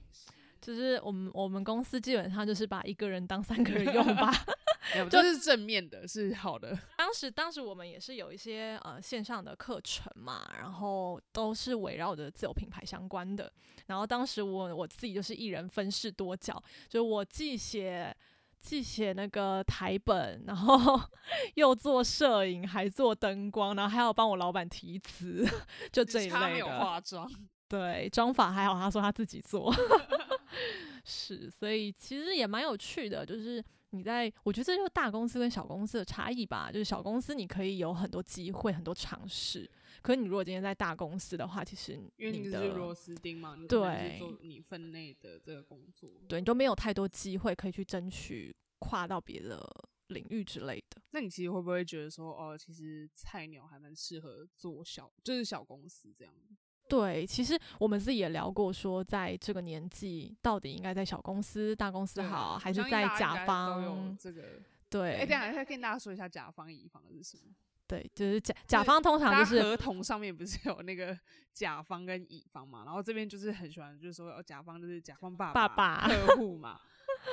[0.66, 4.32] 就是我们我们公司基本上就是把一个人当三个人用吧，
[5.12, 6.76] 就是正面的，是好的。
[6.98, 13.52] 当时当时我们也是有一些呃线上的课程嘛，然后都是围绕着自有品牌相关的。
[13.86, 18.16] 然后当时我我自己就是一人分饰多角，就我既写
[18.60, 21.00] 既写那个台本，然后
[21.54, 25.48] 又做摄影，还做灯光，然后还要帮我老板提词，
[25.92, 26.80] 就这一类的。
[26.80, 27.30] 化妆，
[27.68, 29.72] 对妆法还好，他说他自己做。
[31.04, 36.72] 是，所以其实也蛮有趣的，就是你在，我觉得这就是大公司跟小公司的差异吧。
[36.72, 39.70] 就是小公司你可以有很多机会、很多尝试，
[40.02, 46.10] 可是你如果今天在大公司的话，其实因为你是的螺丝钉嘛，对是做你分内的这个工作。
[46.28, 49.64] 对你都没有太多机会可以去争取跨到别的
[50.08, 51.02] 领域之类的。
[51.12, 56.34] 那你其实会不会觉得说，哦，其实菜鸟还蛮适合做小，就是小公司这样？
[56.88, 64.18] 对，其实我们自己也聊过，说在这个年纪，到底应该在小公司、大公司好，我还是在甲该都有方？
[64.18, 64.42] 这个。
[64.42, 64.46] 哎、
[64.88, 67.54] 对，等一下再跟大家说一下甲方乙方是什么？
[67.86, 71.18] 对，就是甲甲方通常就是合同上面不是有那个
[71.54, 72.84] 甲方跟乙方嘛？
[72.86, 76.80] 然后这边就是很喜欢，就是说，哦，甲方就是甲方爸爸爸客户嘛，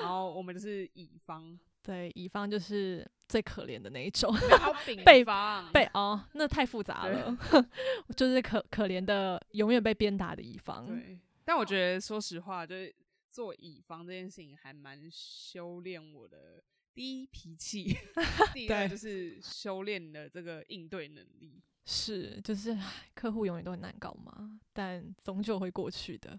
[0.00, 4.33] 然后我们就是乙方，对乙方就是最可怜的那一种。
[5.05, 7.37] 被方被哦，那太复杂对了，
[8.16, 10.87] 就是可可怜的永远被鞭打的乙方。
[10.87, 12.95] 对，但我觉得说实话，就是
[13.29, 16.62] 做乙方这件事情还蛮修炼我的
[16.95, 17.97] 第一脾气，
[18.55, 21.61] 第二就是修炼的这个应对能力。
[21.85, 22.79] 是，就是
[23.14, 26.38] 客户永远都很难搞嘛，但终究会过去的，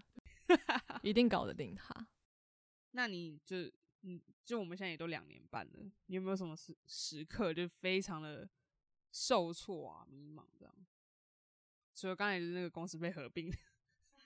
[1.02, 2.08] 一定搞得定他。
[2.92, 3.56] 那你就
[4.06, 5.72] 嗯，就我们现在也都两年半了，
[6.06, 8.46] 你有没有什么时时刻就非常的
[9.10, 10.74] 受挫啊、迷茫这样？
[11.94, 13.50] 除了刚才的那个公司被合并，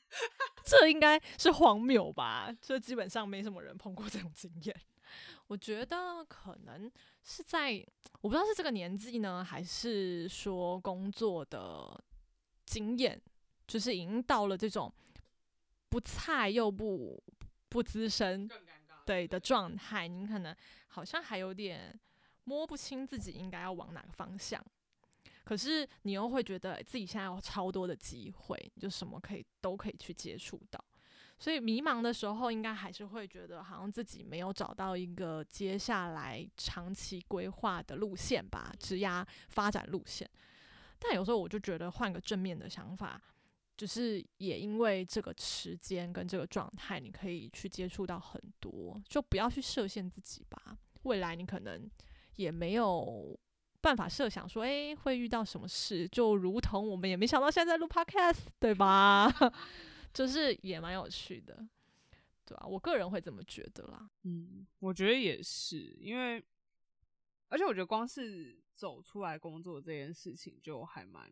[0.64, 2.52] 这应该是荒谬吧？
[2.60, 4.80] 这基本上没什么人碰过这种经验。
[5.46, 6.90] 我觉得可能
[7.22, 7.72] 是在
[8.20, 12.02] 我不知道是这个年纪呢，还是说工作的
[12.66, 13.20] 经验，
[13.66, 14.92] 就是已经到了这种
[15.88, 17.22] 不菜又不
[17.68, 18.50] 不资深。
[19.08, 20.54] 对的状态，你可能
[20.88, 21.98] 好像还有点
[22.44, 24.62] 摸不清自己应该要往哪个方向。
[25.44, 30.78] 可是你又会觉得自己现在有超多的机会，就什么可以都可以去接触到，
[31.38, 40.28] 所以迷茫的时候，应该还是会觉得好像自己没有找到一个接下来长期规划的路线吧，职涯发展路线。
[40.98, 43.18] 但有时候我就觉得换个正面的想法，
[43.78, 50.76] 只是也因为这个时间跟这个状态，你可以去接触到很多，就不要去设限自己吧。
[51.04, 51.88] 未来你可能
[52.34, 53.38] 也没有
[53.80, 59.32] 办法设想说，诶、会遇到什么事，就如同我们也没想到现在在录 podcast，对吧？
[60.12, 61.64] 就是也蛮有趣的，
[62.44, 64.10] 对啊，我个人会这么觉得啦。
[64.24, 66.44] 嗯，我觉得也是，因为
[67.48, 71.30] 而且我觉得光是走出来工作这件事情就还蛮，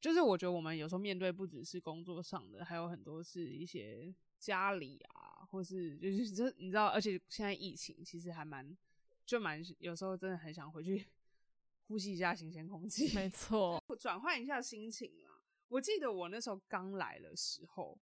[0.00, 8.76] 就是我觉得我们有时候面对不只是工作上的，还有很多是一些家里啊，或是就是这你知道，而且现在疫情其实还蛮
[9.24, 11.04] 就蛮有时候真的很想回去
[11.88, 15.42] 呼吸一下新鲜空气，没 错，转换一下心情啦。
[15.68, 17.98] 我记得我那时候刚来的时候，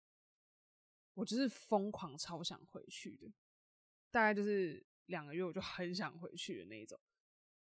[1.14, 3.32] 我就是疯狂超想回去的，
[4.10, 6.98] 大概就是两个月我就很想回去的那一种。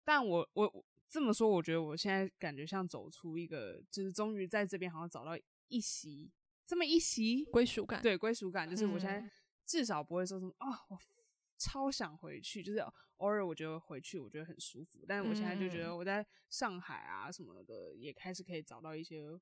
[0.04, 6.32] 但我我我这么说，我觉得我现在感觉像走出一个，就是终于在这边好像找到一席
[6.66, 9.30] 这么一席归属感，对归属感，就是我现在嗯
[9.66, 10.98] 至少不会说什么啊，我
[11.58, 12.78] 超想回去，就是
[13.18, 19.38] 偶尔我觉得回去我觉得很舒服，但是我现在就觉嗯得我在上海啊什么的也开始可以找到一些，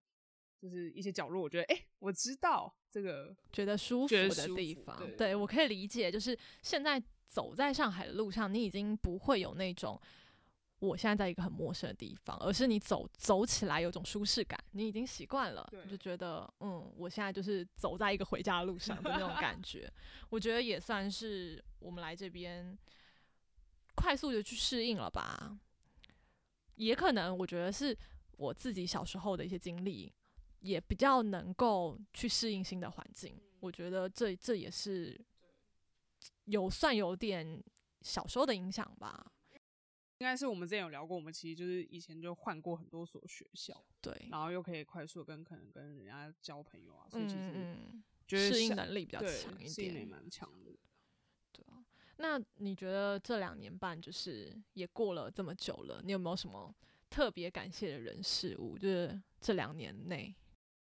[0.58, 6.10] 就是一些角落，我觉得哎、诶我知道这个觉得舒服的地方，对对我可以理解。
[6.10, 10.00] 就是现在走在上海的路上，你已经不会有那种
[10.80, 19.92] 我现在在一个很陌生的地方，而是你走走起来有种舒适感，你已经习惯了，你就觉得嗯，我现在就是走在一个回家的路上的那种感觉。
[20.30, 22.76] 我觉得也算是我们来这边
[23.94, 25.58] 快速的去适应了吧。
[26.76, 27.94] 也可能我觉得是
[28.38, 30.10] 我自己小时候的一些经历，
[30.60, 33.38] 也比较能够去适应新的环境。
[33.60, 35.20] 我觉得这这也是
[36.46, 37.62] 有算有点
[38.00, 39.30] 小时候的影响吧。
[40.20, 50.06] 应该是我们之前有聊过，我们其实就是以前就换过很多所学校，对，然后又可以快速跟可能跟人家交朋友啊，所以其实嗯觉得嗯，适应能力比较对强一点。
[50.06, 50.72] 蛮强的。
[51.52, 51.82] 对啊，
[52.18, 56.74] 那你觉得这两年半就是也过了这么久了，你有没有什么
[57.08, 58.76] 特别感谢的人事物？
[58.76, 60.36] 就是这两年内，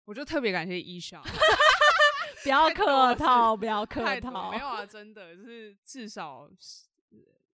[0.03, 1.23] 我就特别感谢伊莎，
[2.43, 4.57] 不要客套，不要客套没。
[4.57, 6.51] 有啊，真的就是至少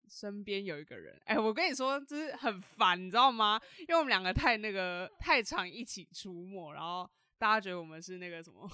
[0.09, 1.20] 身边有一个人。
[1.24, 3.61] 哎、我跟你说，就是很烦，你知道吗？
[3.81, 7.09] 因为我们两个太那个太常一起出没，然后
[7.39, 8.70] 大家觉得我们是那个什么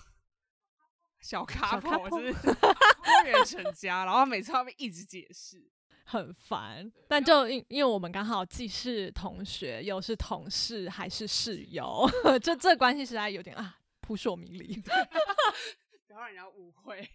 [1.21, 5.69] 小咖小咖我是 多元成家，然后每次他们一直解释。
[6.05, 12.07] 很烦，但就因因为我们刚好既是同学，又是同事，还是室友，
[12.43, 14.75] 这这关系实在有点啊扑朔迷离。
[14.83, 17.09] 不要让人家误会。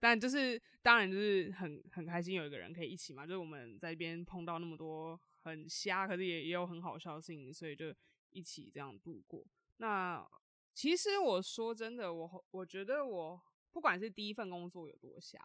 [0.00, 7.94] 但就是当然就是很很开心有一个人可以一起嘛，就是我们在一边碰到那么多很瞎，可是也也有很好笑的事情，所以就
[8.30, 9.46] 一起这样度过。
[9.76, 10.26] 那
[10.74, 13.40] 其实我说真的，我我觉得我
[13.70, 15.38] 不管是第一份工作有多瞎，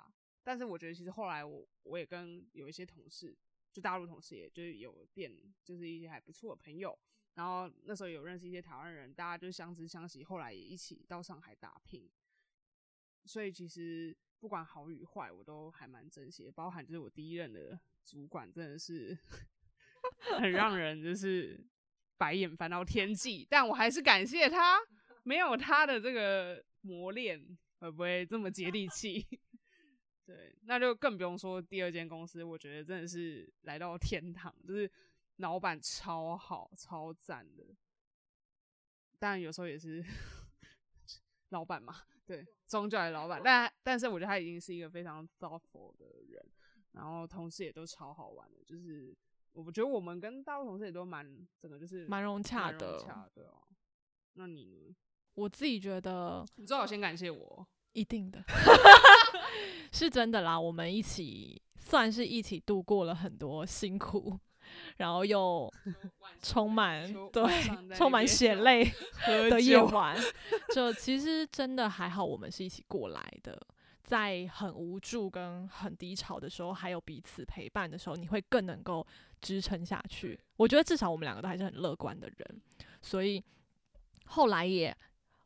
[0.43, 3.35] 但是我觉得其实后来我我也跟有一些同事，
[3.73, 6.97] 就大陆同事，也就是有变，就是一些还不错的朋友。
[7.33, 12.09] 然后那时候有认识一些台湾人，大家就相知相惜，后来也一起到上海打拼。
[13.25, 19.17] 所以其实不管好与坏，我都还蛮珍惜的，包含就是我第一任的主管，真的是
[20.37, 21.59] 很让人就是
[22.17, 23.47] 白眼翻到天际。
[23.49, 24.79] 但我还是感谢他，
[25.23, 27.43] 没有他的这个磨练，
[27.79, 29.25] 会不会这么接地气？
[30.25, 34.91] 对，那就更不用说第二间公司，我觉得真的是来到天堂，就是
[35.37, 37.63] 老板超好、超赞的。
[39.17, 40.03] 但有时候也是
[41.49, 43.41] 老板嘛，对，宗教的老板。
[43.43, 46.43] 但但是我觉得他已经是一个非常 thoughtful 的人，
[46.91, 48.63] 然后同事也都超好玩的。
[48.65, 49.15] 就是
[49.53, 53.61] 我觉得我们跟大陆同事也都蛮整个就是蛮融洽的融洽的哦。
[54.33, 54.95] 那你呢？
[55.35, 57.67] 我自己觉得你最好先感谢我。
[57.93, 58.43] 一定的，
[59.93, 60.59] 是真的啦。
[60.59, 64.37] 我们一起算是一起度过了很多辛苦，
[64.97, 65.71] 然后又
[66.41, 67.43] 充满 对
[67.95, 68.91] 充满血泪
[69.25, 70.17] 的夜晚，
[70.73, 73.59] 就其实真的还好，我们是一起过来的。
[74.03, 79.03] 在很无助跟很低潮的时候，还有彼此陪伴的时候，你会更能够
[79.41, 80.39] 支撑下去。
[80.57, 82.61] 我觉得至少我们两个都还是很乐观的人，
[83.01, 83.43] 所以
[84.25, 84.95] 后来也，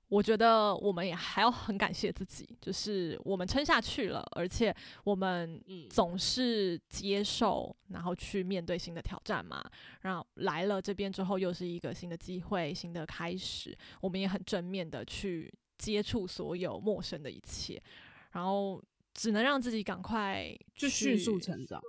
[0.10, 9.64] 我觉得我们也还要很感谢自己，就是我们撑下去了，而且我们嗯总是接受，然后去面对新的挑战嘛。
[10.02, 17.82] 然后来了这边之后，又是一个新的机会、新的开始，我们也很正面的去接触所有陌生的一切，
[18.32, 18.84] 然后
[19.14, 21.80] 只能让自己赶快就迅速成长，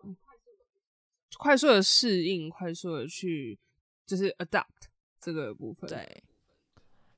[1.38, 3.58] 快速的适应，快速的去
[4.04, 6.22] 就是 adapt 这个部分。，对，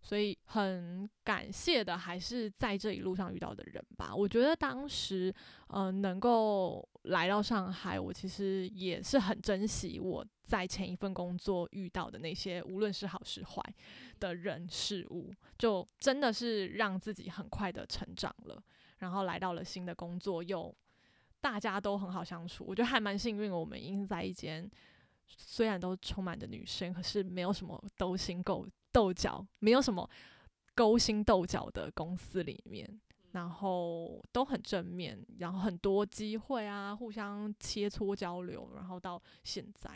[0.03, 4.13] 所以很感谢的还是在这一路上遇到的人吧。
[4.15, 5.33] 我觉得当时，
[5.69, 13.63] 嗯、能够来到上海，我其实也是很珍惜我在前一份工作遇到的那些，无论是好是坏
[14.19, 18.61] 的人事物，就真的是让自己很快的成长了。
[18.99, 20.75] 然后来到了新的工作，又
[21.41, 23.51] 大家都很好相处，我觉得还蛮幸运。
[23.51, 24.69] 我们已经在一间
[25.29, 30.09] 虽然都充满着女生，可是没有什么勾心斗斗角，没有什么
[30.75, 33.01] 勾心斗角的公司里面，
[33.33, 39.91] 然后都很正面，然后很多机会啊，互相切磋交流，然后到现在，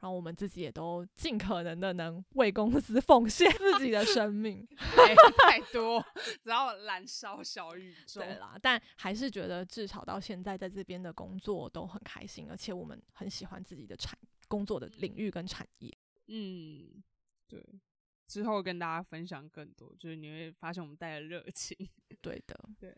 [0.00, 4.66] 然后我们自己也都尽可能的能为公司 奉献自己的生命。
[4.76, 6.04] 太太多，
[6.44, 8.20] 然后燃烧小宇 宙。
[8.20, 15.98] 对啦，但还是觉得至少到现在在这边的工作都很开心，而且我们很喜欢自己的产工作的领域跟产业。
[16.26, 17.02] 嗯，
[17.48, 17.64] 对。
[18.28, 21.76] 之后跟大家分享更多，就是你会发现我们带的热情。
[22.22, 22.94] 对的，对。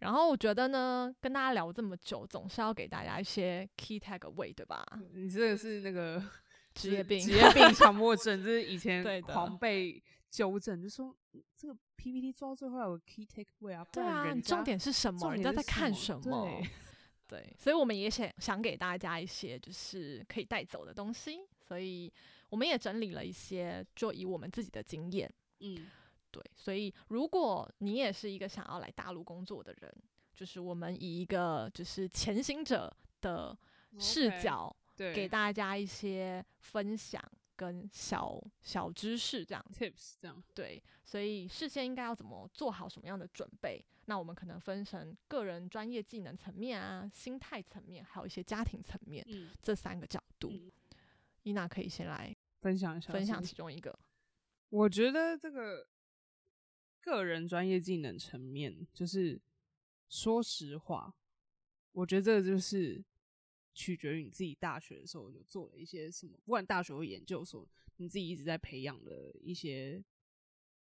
[0.00, 4.84] 然后我觉得呢，跟大家聊这么久，总是要给大家一些 key takeaway，对吧？
[5.14, 6.22] 你这个是那个
[6.74, 15.18] 职业病职业病强迫症，就是以前 狂被纠正，就说嗯这个 PPT 做到最后要有 key take away 啊，对啊，重家点是什么？
[15.18, 16.60] 重人家在看什么
[17.28, 17.40] 对？
[17.40, 22.12] 对，所以我们也想想给大家一些就是可以带走的东西，所以
[22.48, 25.86] 我们也整理了一些，就以我们自己的经验，嗯
[26.30, 29.94] 对，所以如果你也是一个想要来大陆工作的人，
[30.34, 33.56] 就是我们以一个就是前行者的
[33.98, 37.22] 视角对给大家一些分享
[37.56, 39.84] 跟小小知识，这样子。
[39.84, 40.42] tips 这样。
[40.54, 43.84] 对，所以事先应该要怎么做好什么样的准备？
[44.04, 50.50] 那我们可能分成个人专业技能层面啊、心态层面，还有一些家庭层面嗯，这三个角度。
[50.52, 50.70] 嗯
[51.42, 52.35] 伊娜可以先来
[52.66, 53.96] 分享一下，分享其中一个。
[54.70, 55.86] 我觉得这个
[57.00, 59.40] 个人专业技能层面，就是
[60.08, 61.14] 说实话，
[61.92, 63.04] 我觉得这个就是
[63.72, 67.64] 取决于你自己大学的时候有做了一些什么，不管大学或研究所，
[67.98, 70.02] 你自己一直在培养的一些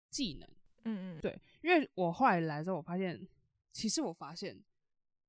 [0.10, 0.50] 技能。
[0.86, 3.28] 嗯嗯，对，因为我后来来之后，我发现，
[3.74, 4.64] 其实我发现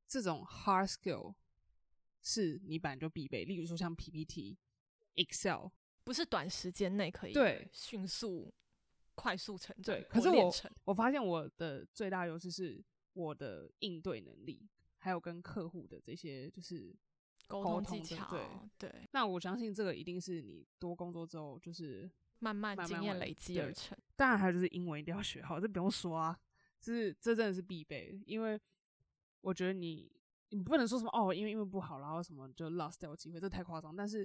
[0.06, 1.34] 这种 hard skill
[2.22, 4.56] 是你本来就必备，例如说像 PPT、
[5.14, 5.70] Excel，
[6.06, 8.54] 不是短时间内可以对迅速、
[9.16, 10.52] 快速成长对可是我。
[10.84, 12.80] 我发现我的最大优势是
[13.12, 16.94] 我的应对能力，还有跟客户的这些就是
[17.48, 18.46] 沟沟通技巧，对
[18.78, 23.98] 对，那我相信这个一定是你多工作之后，就是慢慢经验累积而成。
[24.14, 26.38] 当然还有就是英文一定要学好，这不用说啊，
[26.80, 28.60] 这是这真的是必备，因为
[29.40, 30.08] 我觉得你
[30.50, 33.96] 你不能说什么哦，因为因为不好，然后什么就 lost 掉机会，这太夸张。
[33.96, 34.24] 但是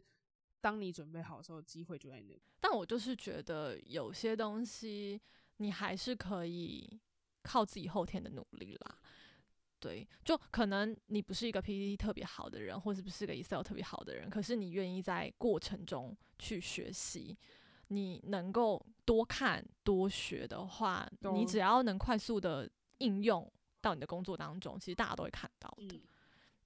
[0.61, 2.39] 当你准备好的时候，机会就在那。
[2.59, 5.19] 但我就是觉得有些东西
[5.57, 6.99] 你还是可以
[7.41, 8.97] 靠自己后天的努力啦。
[9.79, 17.35] 对，就可能你不是一个 PPT 特别好的人，或是不是个 Excel 特别好的人，可是你愿意在过程中去学习，
[17.87, 23.51] 你能够多看多学的话，你只要能快速的应用
[23.81, 25.99] 到你的工作当中，其实大家都会看到的。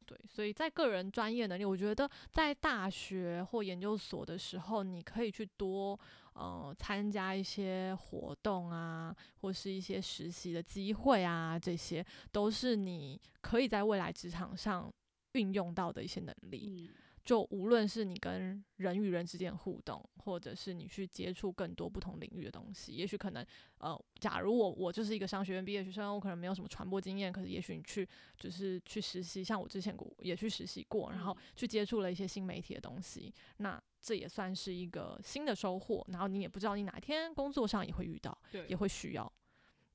[0.05, 5.99] 对，所以在个人专业能力，我觉得在大学或研究所的时候，你可以去多。
[6.35, 14.93] 呃，参加一些活动啊，或是一些实习的机会啊，这些都是你可以在未来职场上
[15.31, 16.91] 运用到的一些能力。
[17.25, 23.43] 就无论是你跟人与人之间互动，或者是你去接触更多不同领域的东西，也许可能
[23.79, 28.07] 呃，假如我我就是一个商学院毕业学生，我可能没有什么传播经验，可是也许你去
[28.37, 36.05] 就是去实习，像我之前也去实习过，然后去接触了一些新媒体的东西，那这也算是一个新的收获。
[36.09, 39.33] 然后你也不知道你哪天工作上也会遇到，也会需要，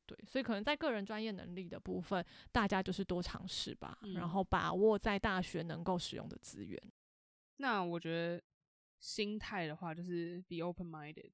[0.04, 6.76] 对，所以可能在个人专业能力的部分，大家就是多尝试吧，然后把握在大学能够使用的资源。
[7.60, 8.42] 那我觉得
[8.98, 11.30] 心态的话，就是 be open minded。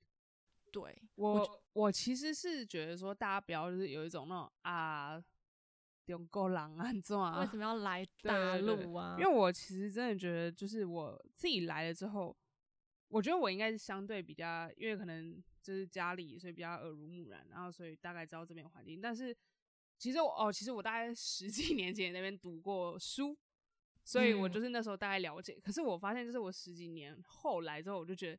[0.72, 5.22] 对我，我其实是觉得说，大家不要就是有一种那种啊，
[6.04, 9.16] 中国狼啊，这种为什么要来大陆啊？
[9.18, 12.36] 因为我其实真的觉得，就是我自己来了之后，
[13.08, 19.00] 我觉得我应该是相对比较，因为可能就是家里，所以比较耳濡目染，然后所以大概知道这边环境。
[19.00, 19.34] 但是
[19.96, 23.38] 其实我哦，其实我大概十几年前那边读过书。
[24.06, 28.36] 所以我就是那时候大概了解，可是我发现，就是我十几年后来之后，我就觉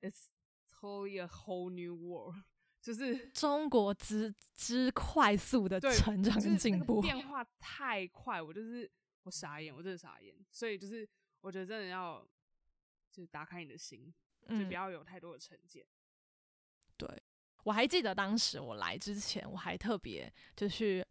[0.00, 0.28] 得，it's
[0.74, 2.34] totally a whole new world，
[2.80, 8.90] 就是中国之之快速的成长跟进步，变化太快，我就是
[9.24, 10.34] 我傻眼，我真的傻眼。
[10.50, 11.06] 所以就是
[11.42, 12.26] 我觉得真的要，
[13.10, 14.10] 就是打开你的心，
[14.48, 15.84] 就不要有太多的成见。
[16.96, 17.22] 对，
[17.64, 21.04] 我还记得当时我来之前，我还特别就去。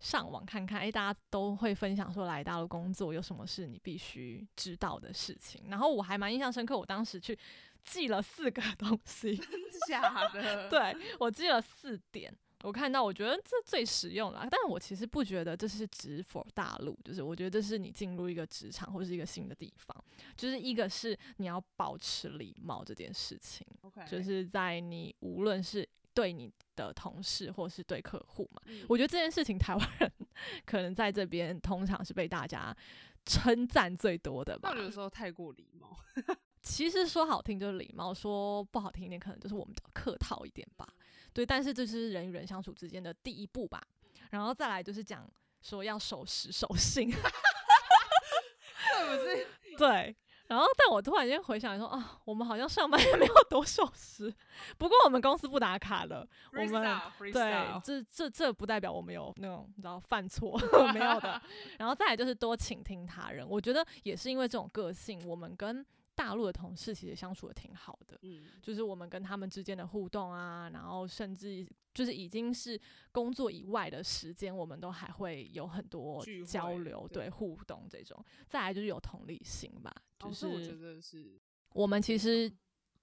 [0.00, 5.64] 上网看看，哎，大家都会分享说来大陆工作有什么是你必须知道的事情。
[5.68, 7.38] 然后我还蛮印象深刻，我当时去
[7.84, 10.68] 记了四个 东西，真假的？
[10.70, 14.46] 对我记了四点，我看到我觉得这最实用了。
[14.50, 20.04] 但是我其实不觉得这是指否大陆，就是我觉得这是你进入一个职场或者是一个新的地方，
[20.36, 23.66] 就是一个是你要保持礼貌这件事情。
[24.06, 30.12] 就是在你无论是对你的同事或是对客户嘛，我觉得这件事情台湾人
[30.66, 32.76] 可能在这边通常是被大家
[33.24, 34.74] 称赞最多的吧。
[34.76, 35.96] 有时候太过礼貌，
[36.62, 40.88] 其实说好听就是礼貌，说不好听一点可能就是我们比较客套一点吧。
[41.32, 43.82] 对，但是这是人与人相处之间的第一步吧。
[44.30, 45.30] 然后再来就是讲
[45.62, 47.18] 说要守时守信， 是
[49.04, 49.46] 不是？
[49.76, 50.16] 对。
[50.46, 54.32] 然后，但我突然间回想说啊，我们好像上班也 没有多守时，
[54.76, 56.26] 不过我们公司不打卡了。
[56.52, 57.00] 我们
[57.32, 60.58] 对，这这这不代表我们有那种你知道犯错
[60.92, 61.40] 没有的。
[61.78, 65.84] 然后再来就是多倾听他人，我觉得也是因为这种个性，我们跟。
[66.14, 72.80] 大陆的同事其实相处的挺好的，嗯，就是我们跟他们之间的互动啊，然后甚至就是已经是
[73.12, 78.24] 工作以外的时间，我们都还会有很多交流、对互动这种。
[78.48, 81.38] 再来就是有同理心吧，就是我觉得是
[81.70, 82.50] 我们其实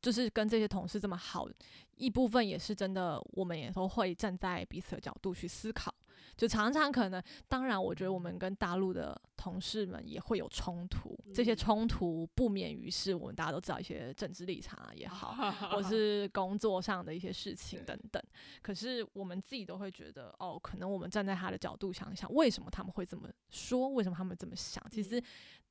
[0.02, 1.48] 就是跟这些同事这么好，
[1.96, 5.94] 一部分也是真的，我们也都会站在彼此的角度去思考。
[6.38, 11.18] 就常常可能，当然，我觉得我们跟大陆的同事们也会有冲突。
[11.34, 15.34] 这些冲突不免于是我们大家都知道一些政治立场啊也好，
[15.72, 18.22] 或是工作上的一些事情等等。
[18.62, 23.90] 可是我们自己都会觉得，哦，可能我们站在他的角度想想，为什么他们会这么说？
[23.90, 24.84] 为什么他们这么想？
[24.90, 25.22] 其实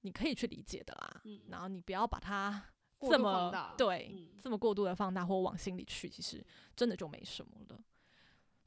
[0.02, 1.22] 你可以去理解的啦。
[1.48, 2.62] 然后你不要把它
[3.00, 6.44] 这么对这么过度的放大或往心里去，其实
[6.74, 7.80] 真的就没什么了。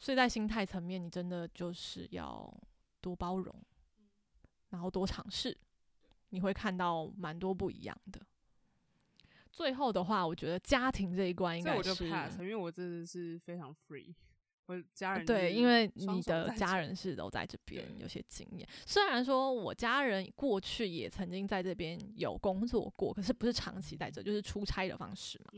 [0.03, 2.53] 所以在心态层面，你真的就是要
[2.99, 3.55] 多包容，
[4.71, 5.57] 然后多尝试，
[6.27, 8.19] 你会看到蛮多不一样的。
[9.49, 11.77] 最后的话，我觉得家庭这一关应该
[12.29, 14.13] 是，因为我真的是非常 free，
[14.67, 18.67] 我家人对，因为你的家人是都在这边有些经验。
[18.85, 25.53] 虽然说我家人过去也曾经在这边有工作过，可是不是长期在这，就是出差的方式嘛，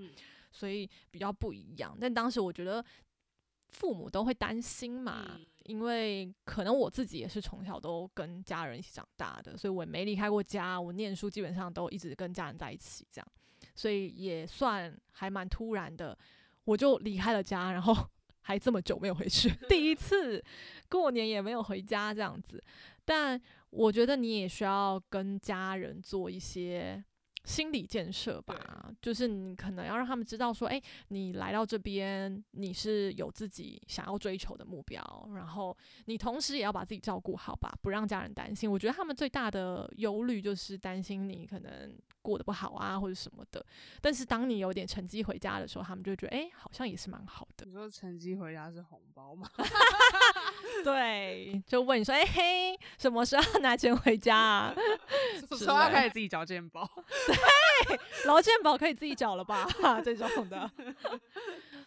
[0.52, 1.98] 所以比较不一样。
[2.00, 2.86] 但当时我觉得。
[3.76, 10.80] 父母都会担心嘛，因为可能我自己也是从小都跟家人一起长大的，所以我也没离开过家。
[10.80, 13.28] 我念书基本上都一直跟家人在一起，这样，
[13.76, 16.18] 所以也算还蛮突然的，
[16.64, 17.94] 我就离开了家，然后
[18.42, 20.42] 还这么久没有回去，第一次
[20.90, 22.64] 过年也没有回家这样子。
[23.04, 23.40] 但
[23.72, 27.04] 我觉得你也需要跟家人做一些
[27.46, 38.70] 心理建设吧，就是你可能要让他们知道说，哎，你来到这边，你是有自己想要追求的目标，然后你同时也要把自己照顾好吧，不让家人担心。
[38.70, 41.96] 我觉得他们最大的忧虑就是担心你可能。
[42.26, 43.64] 过得不好啊，或者什么的，
[44.02, 47.66] 但是当你有点成绩回家的时候，他们就会觉得，哎，好像也是蛮好的。
[47.68, 49.48] 你说成绩回家是红包吗？
[50.84, 54.76] 对，就问你说，哎嘿，什么时候拿钱回家啊？
[55.56, 56.90] 什么要开始自己缴健保，
[57.28, 59.68] 对，劳健保可以自己缴了吧？
[60.04, 60.72] 这种的。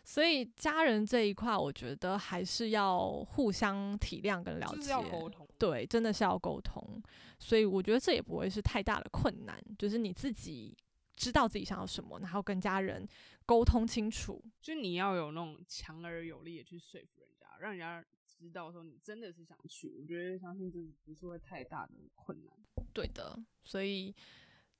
[0.04, 5.47] 所以家人这一块，我觉得还是要互相体谅跟了解，要沟通。
[5.58, 7.02] 对，真的是要沟通。
[7.38, 10.76] 所以我觉得这也不会是太大的困难，就是你自己
[11.14, 13.06] 知道自己想要什么，然后跟家人
[13.44, 14.42] 沟通清楚。
[14.60, 19.88] 就你要有那种强而有力的去说服人家，让人家知道说你真的是想去。
[20.00, 22.54] 我觉得相信这不是会太大的困难。
[22.92, 24.14] 对的，所以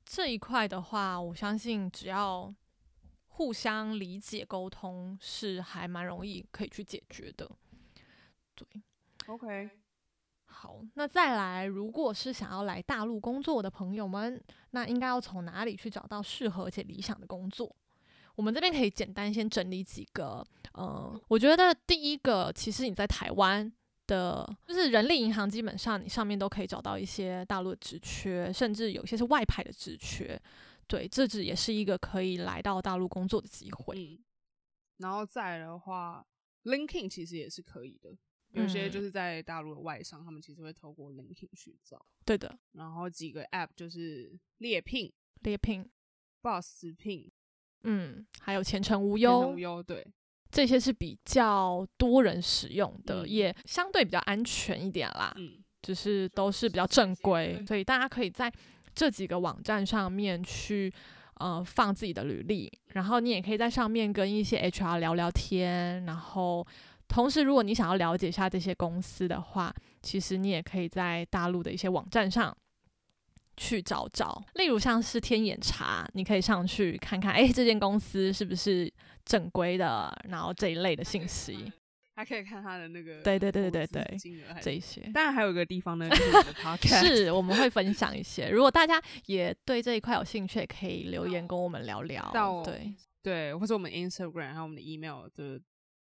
[0.05, 2.55] 这一块的话，我相信只要。
[3.31, 7.49] 互相理解沟通是还蛮容易可以去解决的，
[8.57, 8.67] 对
[9.29, 9.71] ，OK，
[10.61, 14.43] 好，那再来，如果是想要来大陆工作的朋友们，
[14.73, 17.73] 那应该要从哪里去找到适合且理想的工作？
[18.35, 20.45] 我们这边可以简单先整理几个，
[20.77, 23.73] 嗯，我觉得第一个，其实你在台湾
[24.09, 30.37] 的，就是人力银行，基本上你上面都可以找到一些大陆的职缺，甚至有些是外派的职缺。
[30.89, 33.95] 对，这只也是一个可以来到大陆工作的机会。
[33.97, 34.19] 嗯，
[34.97, 36.27] 然后再的话
[36.65, 38.11] ，Linking 其实也是可以的。
[38.53, 42.05] 有些就是在大陆的外商，他们其实会透过 LinkedIn 去找。
[42.25, 42.59] 对的。
[42.73, 45.89] 然后几个 App 就是猎聘、猎聘、
[46.41, 47.31] Boss 聘，
[47.83, 49.51] 嗯，还有前程无忧。
[49.51, 50.07] 无忧，对，
[50.51, 55.35] 这些是比较多人使用的，也相对比较安全一点啦。
[55.37, 58.53] 嗯，就是都是比较正规，所以大家可以在。
[58.95, 60.93] 这几个网站上面去，
[61.35, 66.67] 呃，放自己的履历，然后你也可以在上面跟一些 HR 聊聊天，然后
[67.09, 72.57] 同时，如果你想要了解一下这些公司的话，其实你也可以在大陆的一些网站上
[73.57, 78.93] 去找找，例如像是天眼查，你可以上去看看，哎，这间公司是不是
[79.25, 81.73] 正规的，然后这一类的信息。
[82.19, 84.17] 还可以看他的那个对对对对对
[84.61, 86.11] 这一些，当然还有一个地方呢，
[86.85, 88.49] 是我们会分享一些。
[88.49, 92.29] 如果大家也对这一块有兴趣，也可以留言跟我们聊聊。
[92.65, 92.93] 对
[93.23, 95.61] 对，或者我们 Instagram 还有我们的 email 的，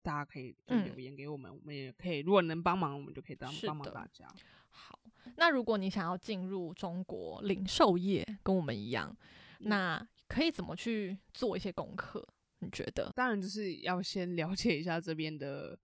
[0.05, 2.19] 大家可以留言给我们，我们也可以。
[2.19, 4.27] 如果能帮忙，我们就可以帮帮忙大家。
[4.69, 4.99] 好，
[5.37, 9.17] 那如果你想要进入中国零售业，跟我们一样，
[9.61, 12.23] 那可以怎么去做一些功课？
[12.59, 13.11] 你觉得？
[13.15, 15.77] 当然就是要先了解一下这边的。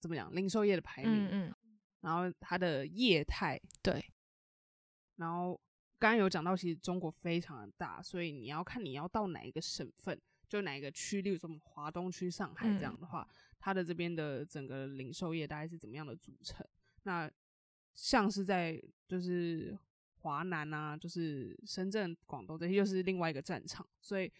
[0.00, 0.34] 怎么讲？
[0.34, 1.54] 零售业的排名，嗯，
[2.02, 4.04] 然后它的业态，对，
[5.16, 5.58] 然后
[5.98, 13.26] 刚刚有讲到，其实中国非常的大，所以你要看你要到哪一个省份，就哪一个区，例如说华东区、上海这样的话，
[13.58, 16.66] 它的这边的整个零售业大概是怎么样的组成？
[17.02, 17.30] 那
[17.94, 19.78] 像是在就是
[20.20, 24.32] 华南啊，就是深圳、广东这些，又是另外一个战场，所以。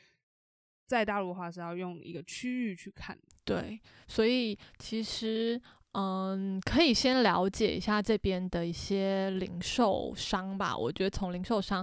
[0.87, 5.59] 在大陆的话是要用一个区域去看，对，所以其实
[5.93, 10.77] 嗯，可以先了解一下这边的一些零售商吧。
[10.77, 11.83] 我觉得从零售商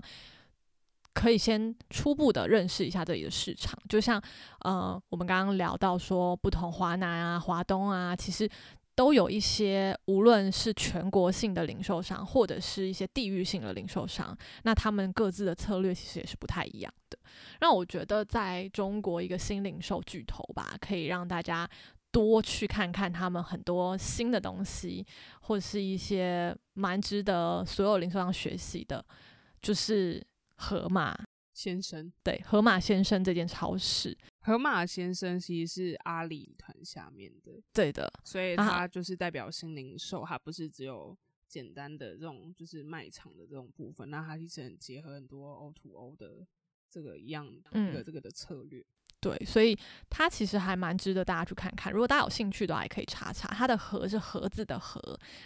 [1.14, 3.78] 可以先初步的认识一下这里的市场。
[3.90, 4.22] 就像
[4.60, 8.50] 呃，我们刚刚聊到说，不同华南啊、华东啊，其实
[8.96, 17.18] 都有一些无论是全国性的零售商，或者是一些地域性的零售商，那他们各自的策略其实也是不太一样的。
[17.62, 21.68] 那我觉得，在中国一个新零售巨头吧，可以让大家
[22.12, 25.06] 多去看看他们很多新的东西，
[25.42, 29.04] 或者是一些蛮值得所有零售商学习的，
[29.62, 30.22] 就是
[30.62, 31.18] 盒马
[31.54, 32.14] 先生。
[32.24, 46.46] 对，河马先生这间超市，河马先生其实是阿里团下面的，对的，所以它就是代表新零售，它不是只有简单的这种就是卖场的这种部分，那它其实很结合很多 O to O 的。
[46.94, 48.86] 这个一样的这个的策略，
[49.22, 49.78] 对，所以
[50.10, 51.94] 它其实还蛮值得大家去看看。
[51.94, 53.48] 如果大家有兴趣的话，也可以查查。
[53.50, 55.00] 它的盒是盒子的盒，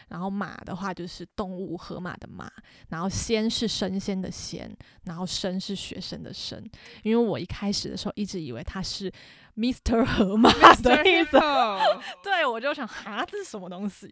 [0.08, 2.50] 然后马的话就是动物河马的马，
[2.88, 4.74] 然后鲜是生鲜的鲜，
[5.04, 6.64] 然后生是学生的生。
[7.04, 9.12] 因为我一开始的时候一直以为它是
[9.58, 11.38] Mister 河马的意思，
[12.24, 14.10] 对我就想哈，这是什么东西？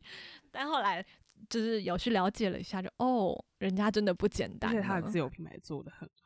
[0.51, 1.03] 但后来
[1.49, 6.22] 就是有去了解了一下，就哦，人家真的不简单，而且它的自有品牌做的很好。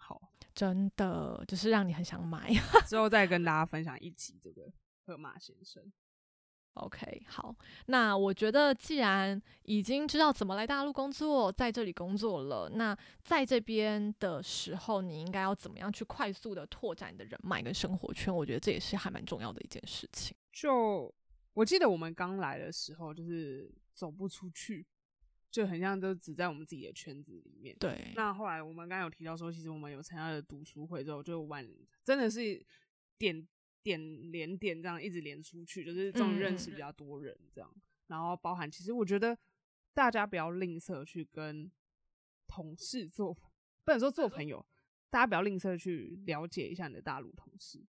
[0.58, 2.52] 真的就是让你很想买，
[2.88, 4.64] 之后再跟大家分享一集这个
[5.06, 5.84] 河马先生。
[6.74, 7.56] OK，好，
[7.86, 18.36] 那我觉得既然已经知道怎么来大陆工作，在这里工作了，那在这边的时候，你应该要怎么样去快速的拓展你的人脉跟生活圈？
[18.36, 20.36] 我觉得这也是还蛮重要的一件事情。
[20.52, 21.14] 就
[21.54, 24.84] 我记得我们刚来的时候，就是走不出去，
[25.58, 27.76] 就很像都只在我们自己的圈子里面。
[27.80, 31.68] 对，那后来我们刚刚有提到说，其实我们有参加了读书会之后，就晚
[32.04, 32.64] 真的是
[33.18, 33.48] 点。
[33.84, 37.74] 点连点这样一直连出去，就是终于认识比较多人这样。
[38.08, 39.38] 然后包含其实我觉得
[39.94, 41.72] 大家不要吝啬去跟
[42.48, 43.34] 同事做，
[43.86, 44.66] 不能说做朋友，
[45.10, 47.82] 大家不要吝啬去了解一下你的大陆同事。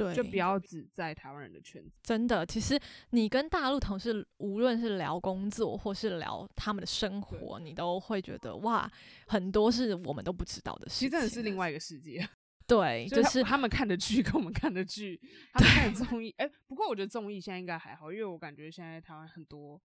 [0.00, 1.90] 对，就不要只在台湾人的圈子。
[2.02, 2.80] 真的，其实
[3.10, 8.90] 你跟大陆同事无论是聊工作或是聊他们的生活，你都会觉得哇，
[9.26, 11.00] 很多是我们都不知道的事。
[11.00, 12.26] 其实真的是另外一个世界。
[12.66, 15.20] 对， 就是他们看的剧跟我们看的剧，
[15.52, 16.32] 他们看的综艺。
[16.38, 19.80] 哎，不过我觉得综艺现在应该还好，因为我感觉现在台湾很多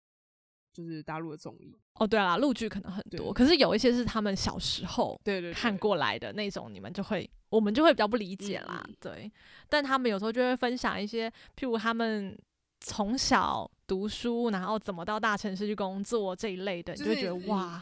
[0.76, 1.74] 就是大陆的综艺。
[1.94, 8.86] 哦，对啦，陆剧可能很多，可是有一些是他们小时候对对看过来的那种，你们就会我们就会比较不理解啦。
[9.00, 9.32] 对，
[9.70, 12.38] 但他们有时候就会分享一些，譬如他们
[12.82, 17.82] 从小读书，然后怎么到大城市去工作这一类的，你就觉得哇，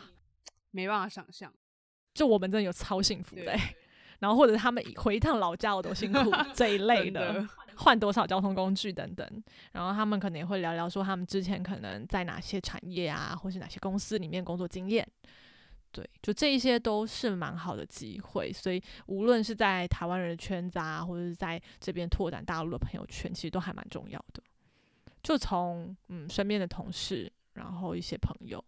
[0.70, 1.52] 没办法想象，
[2.14, 3.58] 就我们真的有超幸福的。
[4.20, 7.46] 然后或者他们回一趟老家我都辛苦 这一类的，
[7.78, 9.44] 换多少交通工具等等。
[9.72, 15.08] 然后他们可能也会聊聊说他们之前可能在哪些产业啊，或是哪些公司里面工作经验。
[15.92, 18.52] 对，就这一些都是蛮好的机会。
[18.52, 24.42] 所以无论是在台湾人的圈子啊，或者是在这边拓展大陆的朋友圈，其实都还蛮重要的。
[25.22, 28.64] 就从嗯身边的同事，然后一些朋友，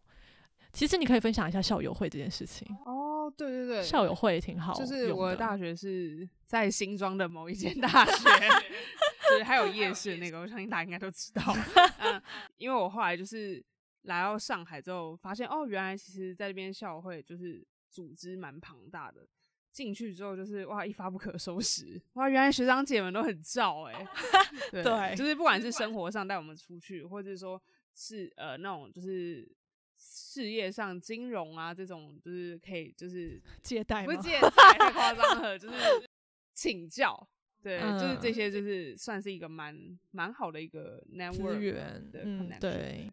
[0.72, 2.68] 其实你可以分享一下校友会这件事情。
[3.32, 4.74] 对对对，校友会挺好。
[4.74, 8.30] 就是我的大学是在新庄的某一间大学，
[9.30, 11.42] 对， 还有夜市那个，我相信大家应该都知道。
[12.00, 12.22] 嗯，
[12.58, 13.64] 因为我后来就是
[14.04, 19.28] 来到上海之后，发现哦，原来其实在这边校友会就是组织蛮庞大的。
[19.72, 22.02] 进去之后就是哇，一发不可收拾。
[22.14, 24.08] 哇，原来学长姐们都很照哎。
[24.72, 27.62] 对，就是不管是生活上带我们出去，或者说
[27.94, 29.46] 是呃那种就是。
[30.16, 34.50] 事业上、金融啊这种，就是可以，就是 借贷，不是借贷，
[34.80, 35.76] 太夸张了，就是
[36.56, 37.28] 请教，
[37.62, 39.78] 对，就是这些，就是算是一个蛮
[40.12, 41.04] 蛮好的一个
[41.34, 43.12] 资源的，嗯，对。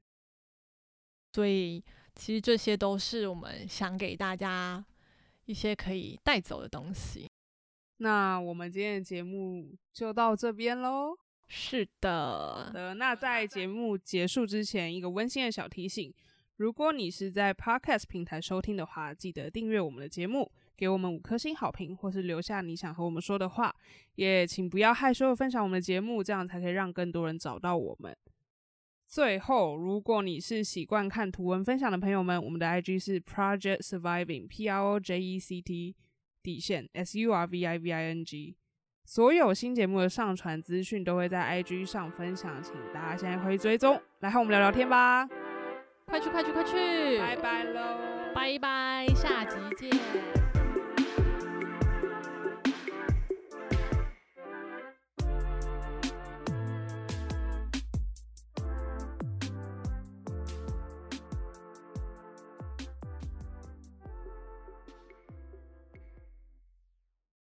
[1.35, 1.83] 所以
[2.15, 4.85] 其实这些都是我们想给大家
[5.47, 7.27] 一些可以带走的东西。
[7.97, 11.17] 那我们今天的节目就到这边喽。
[11.49, 12.95] 是的，的。
[12.95, 16.13] 那在节目结束之前，一个温馨的小提醒。
[16.57, 23.75] 如果你是在 Podcast 平台收听的话，记得订阅我们的节目，给我们五颗星好评，或是留下你想和我们说的话。
[24.15, 28.17] 也请不要害羞的分享我们的节目，这样才可以让更多人找到我们。
[29.07, 35.97] 最后，如果你是习惯看图文分享的朋友们，我们的 IG 是 Project Surviving，P R O J E C T
[36.43, 38.57] 底线 S U R V I V I N G。
[39.05, 45.27] 所有新节目的上传资讯都会在 IG 上分享，请大家现在可以追踪，来和我们聊聊天吧。
[46.13, 47.19] 快去快去快去！
[47.19, 47.97] 拜拜喽！
[48.35, 50.42] 拜拜，下集见。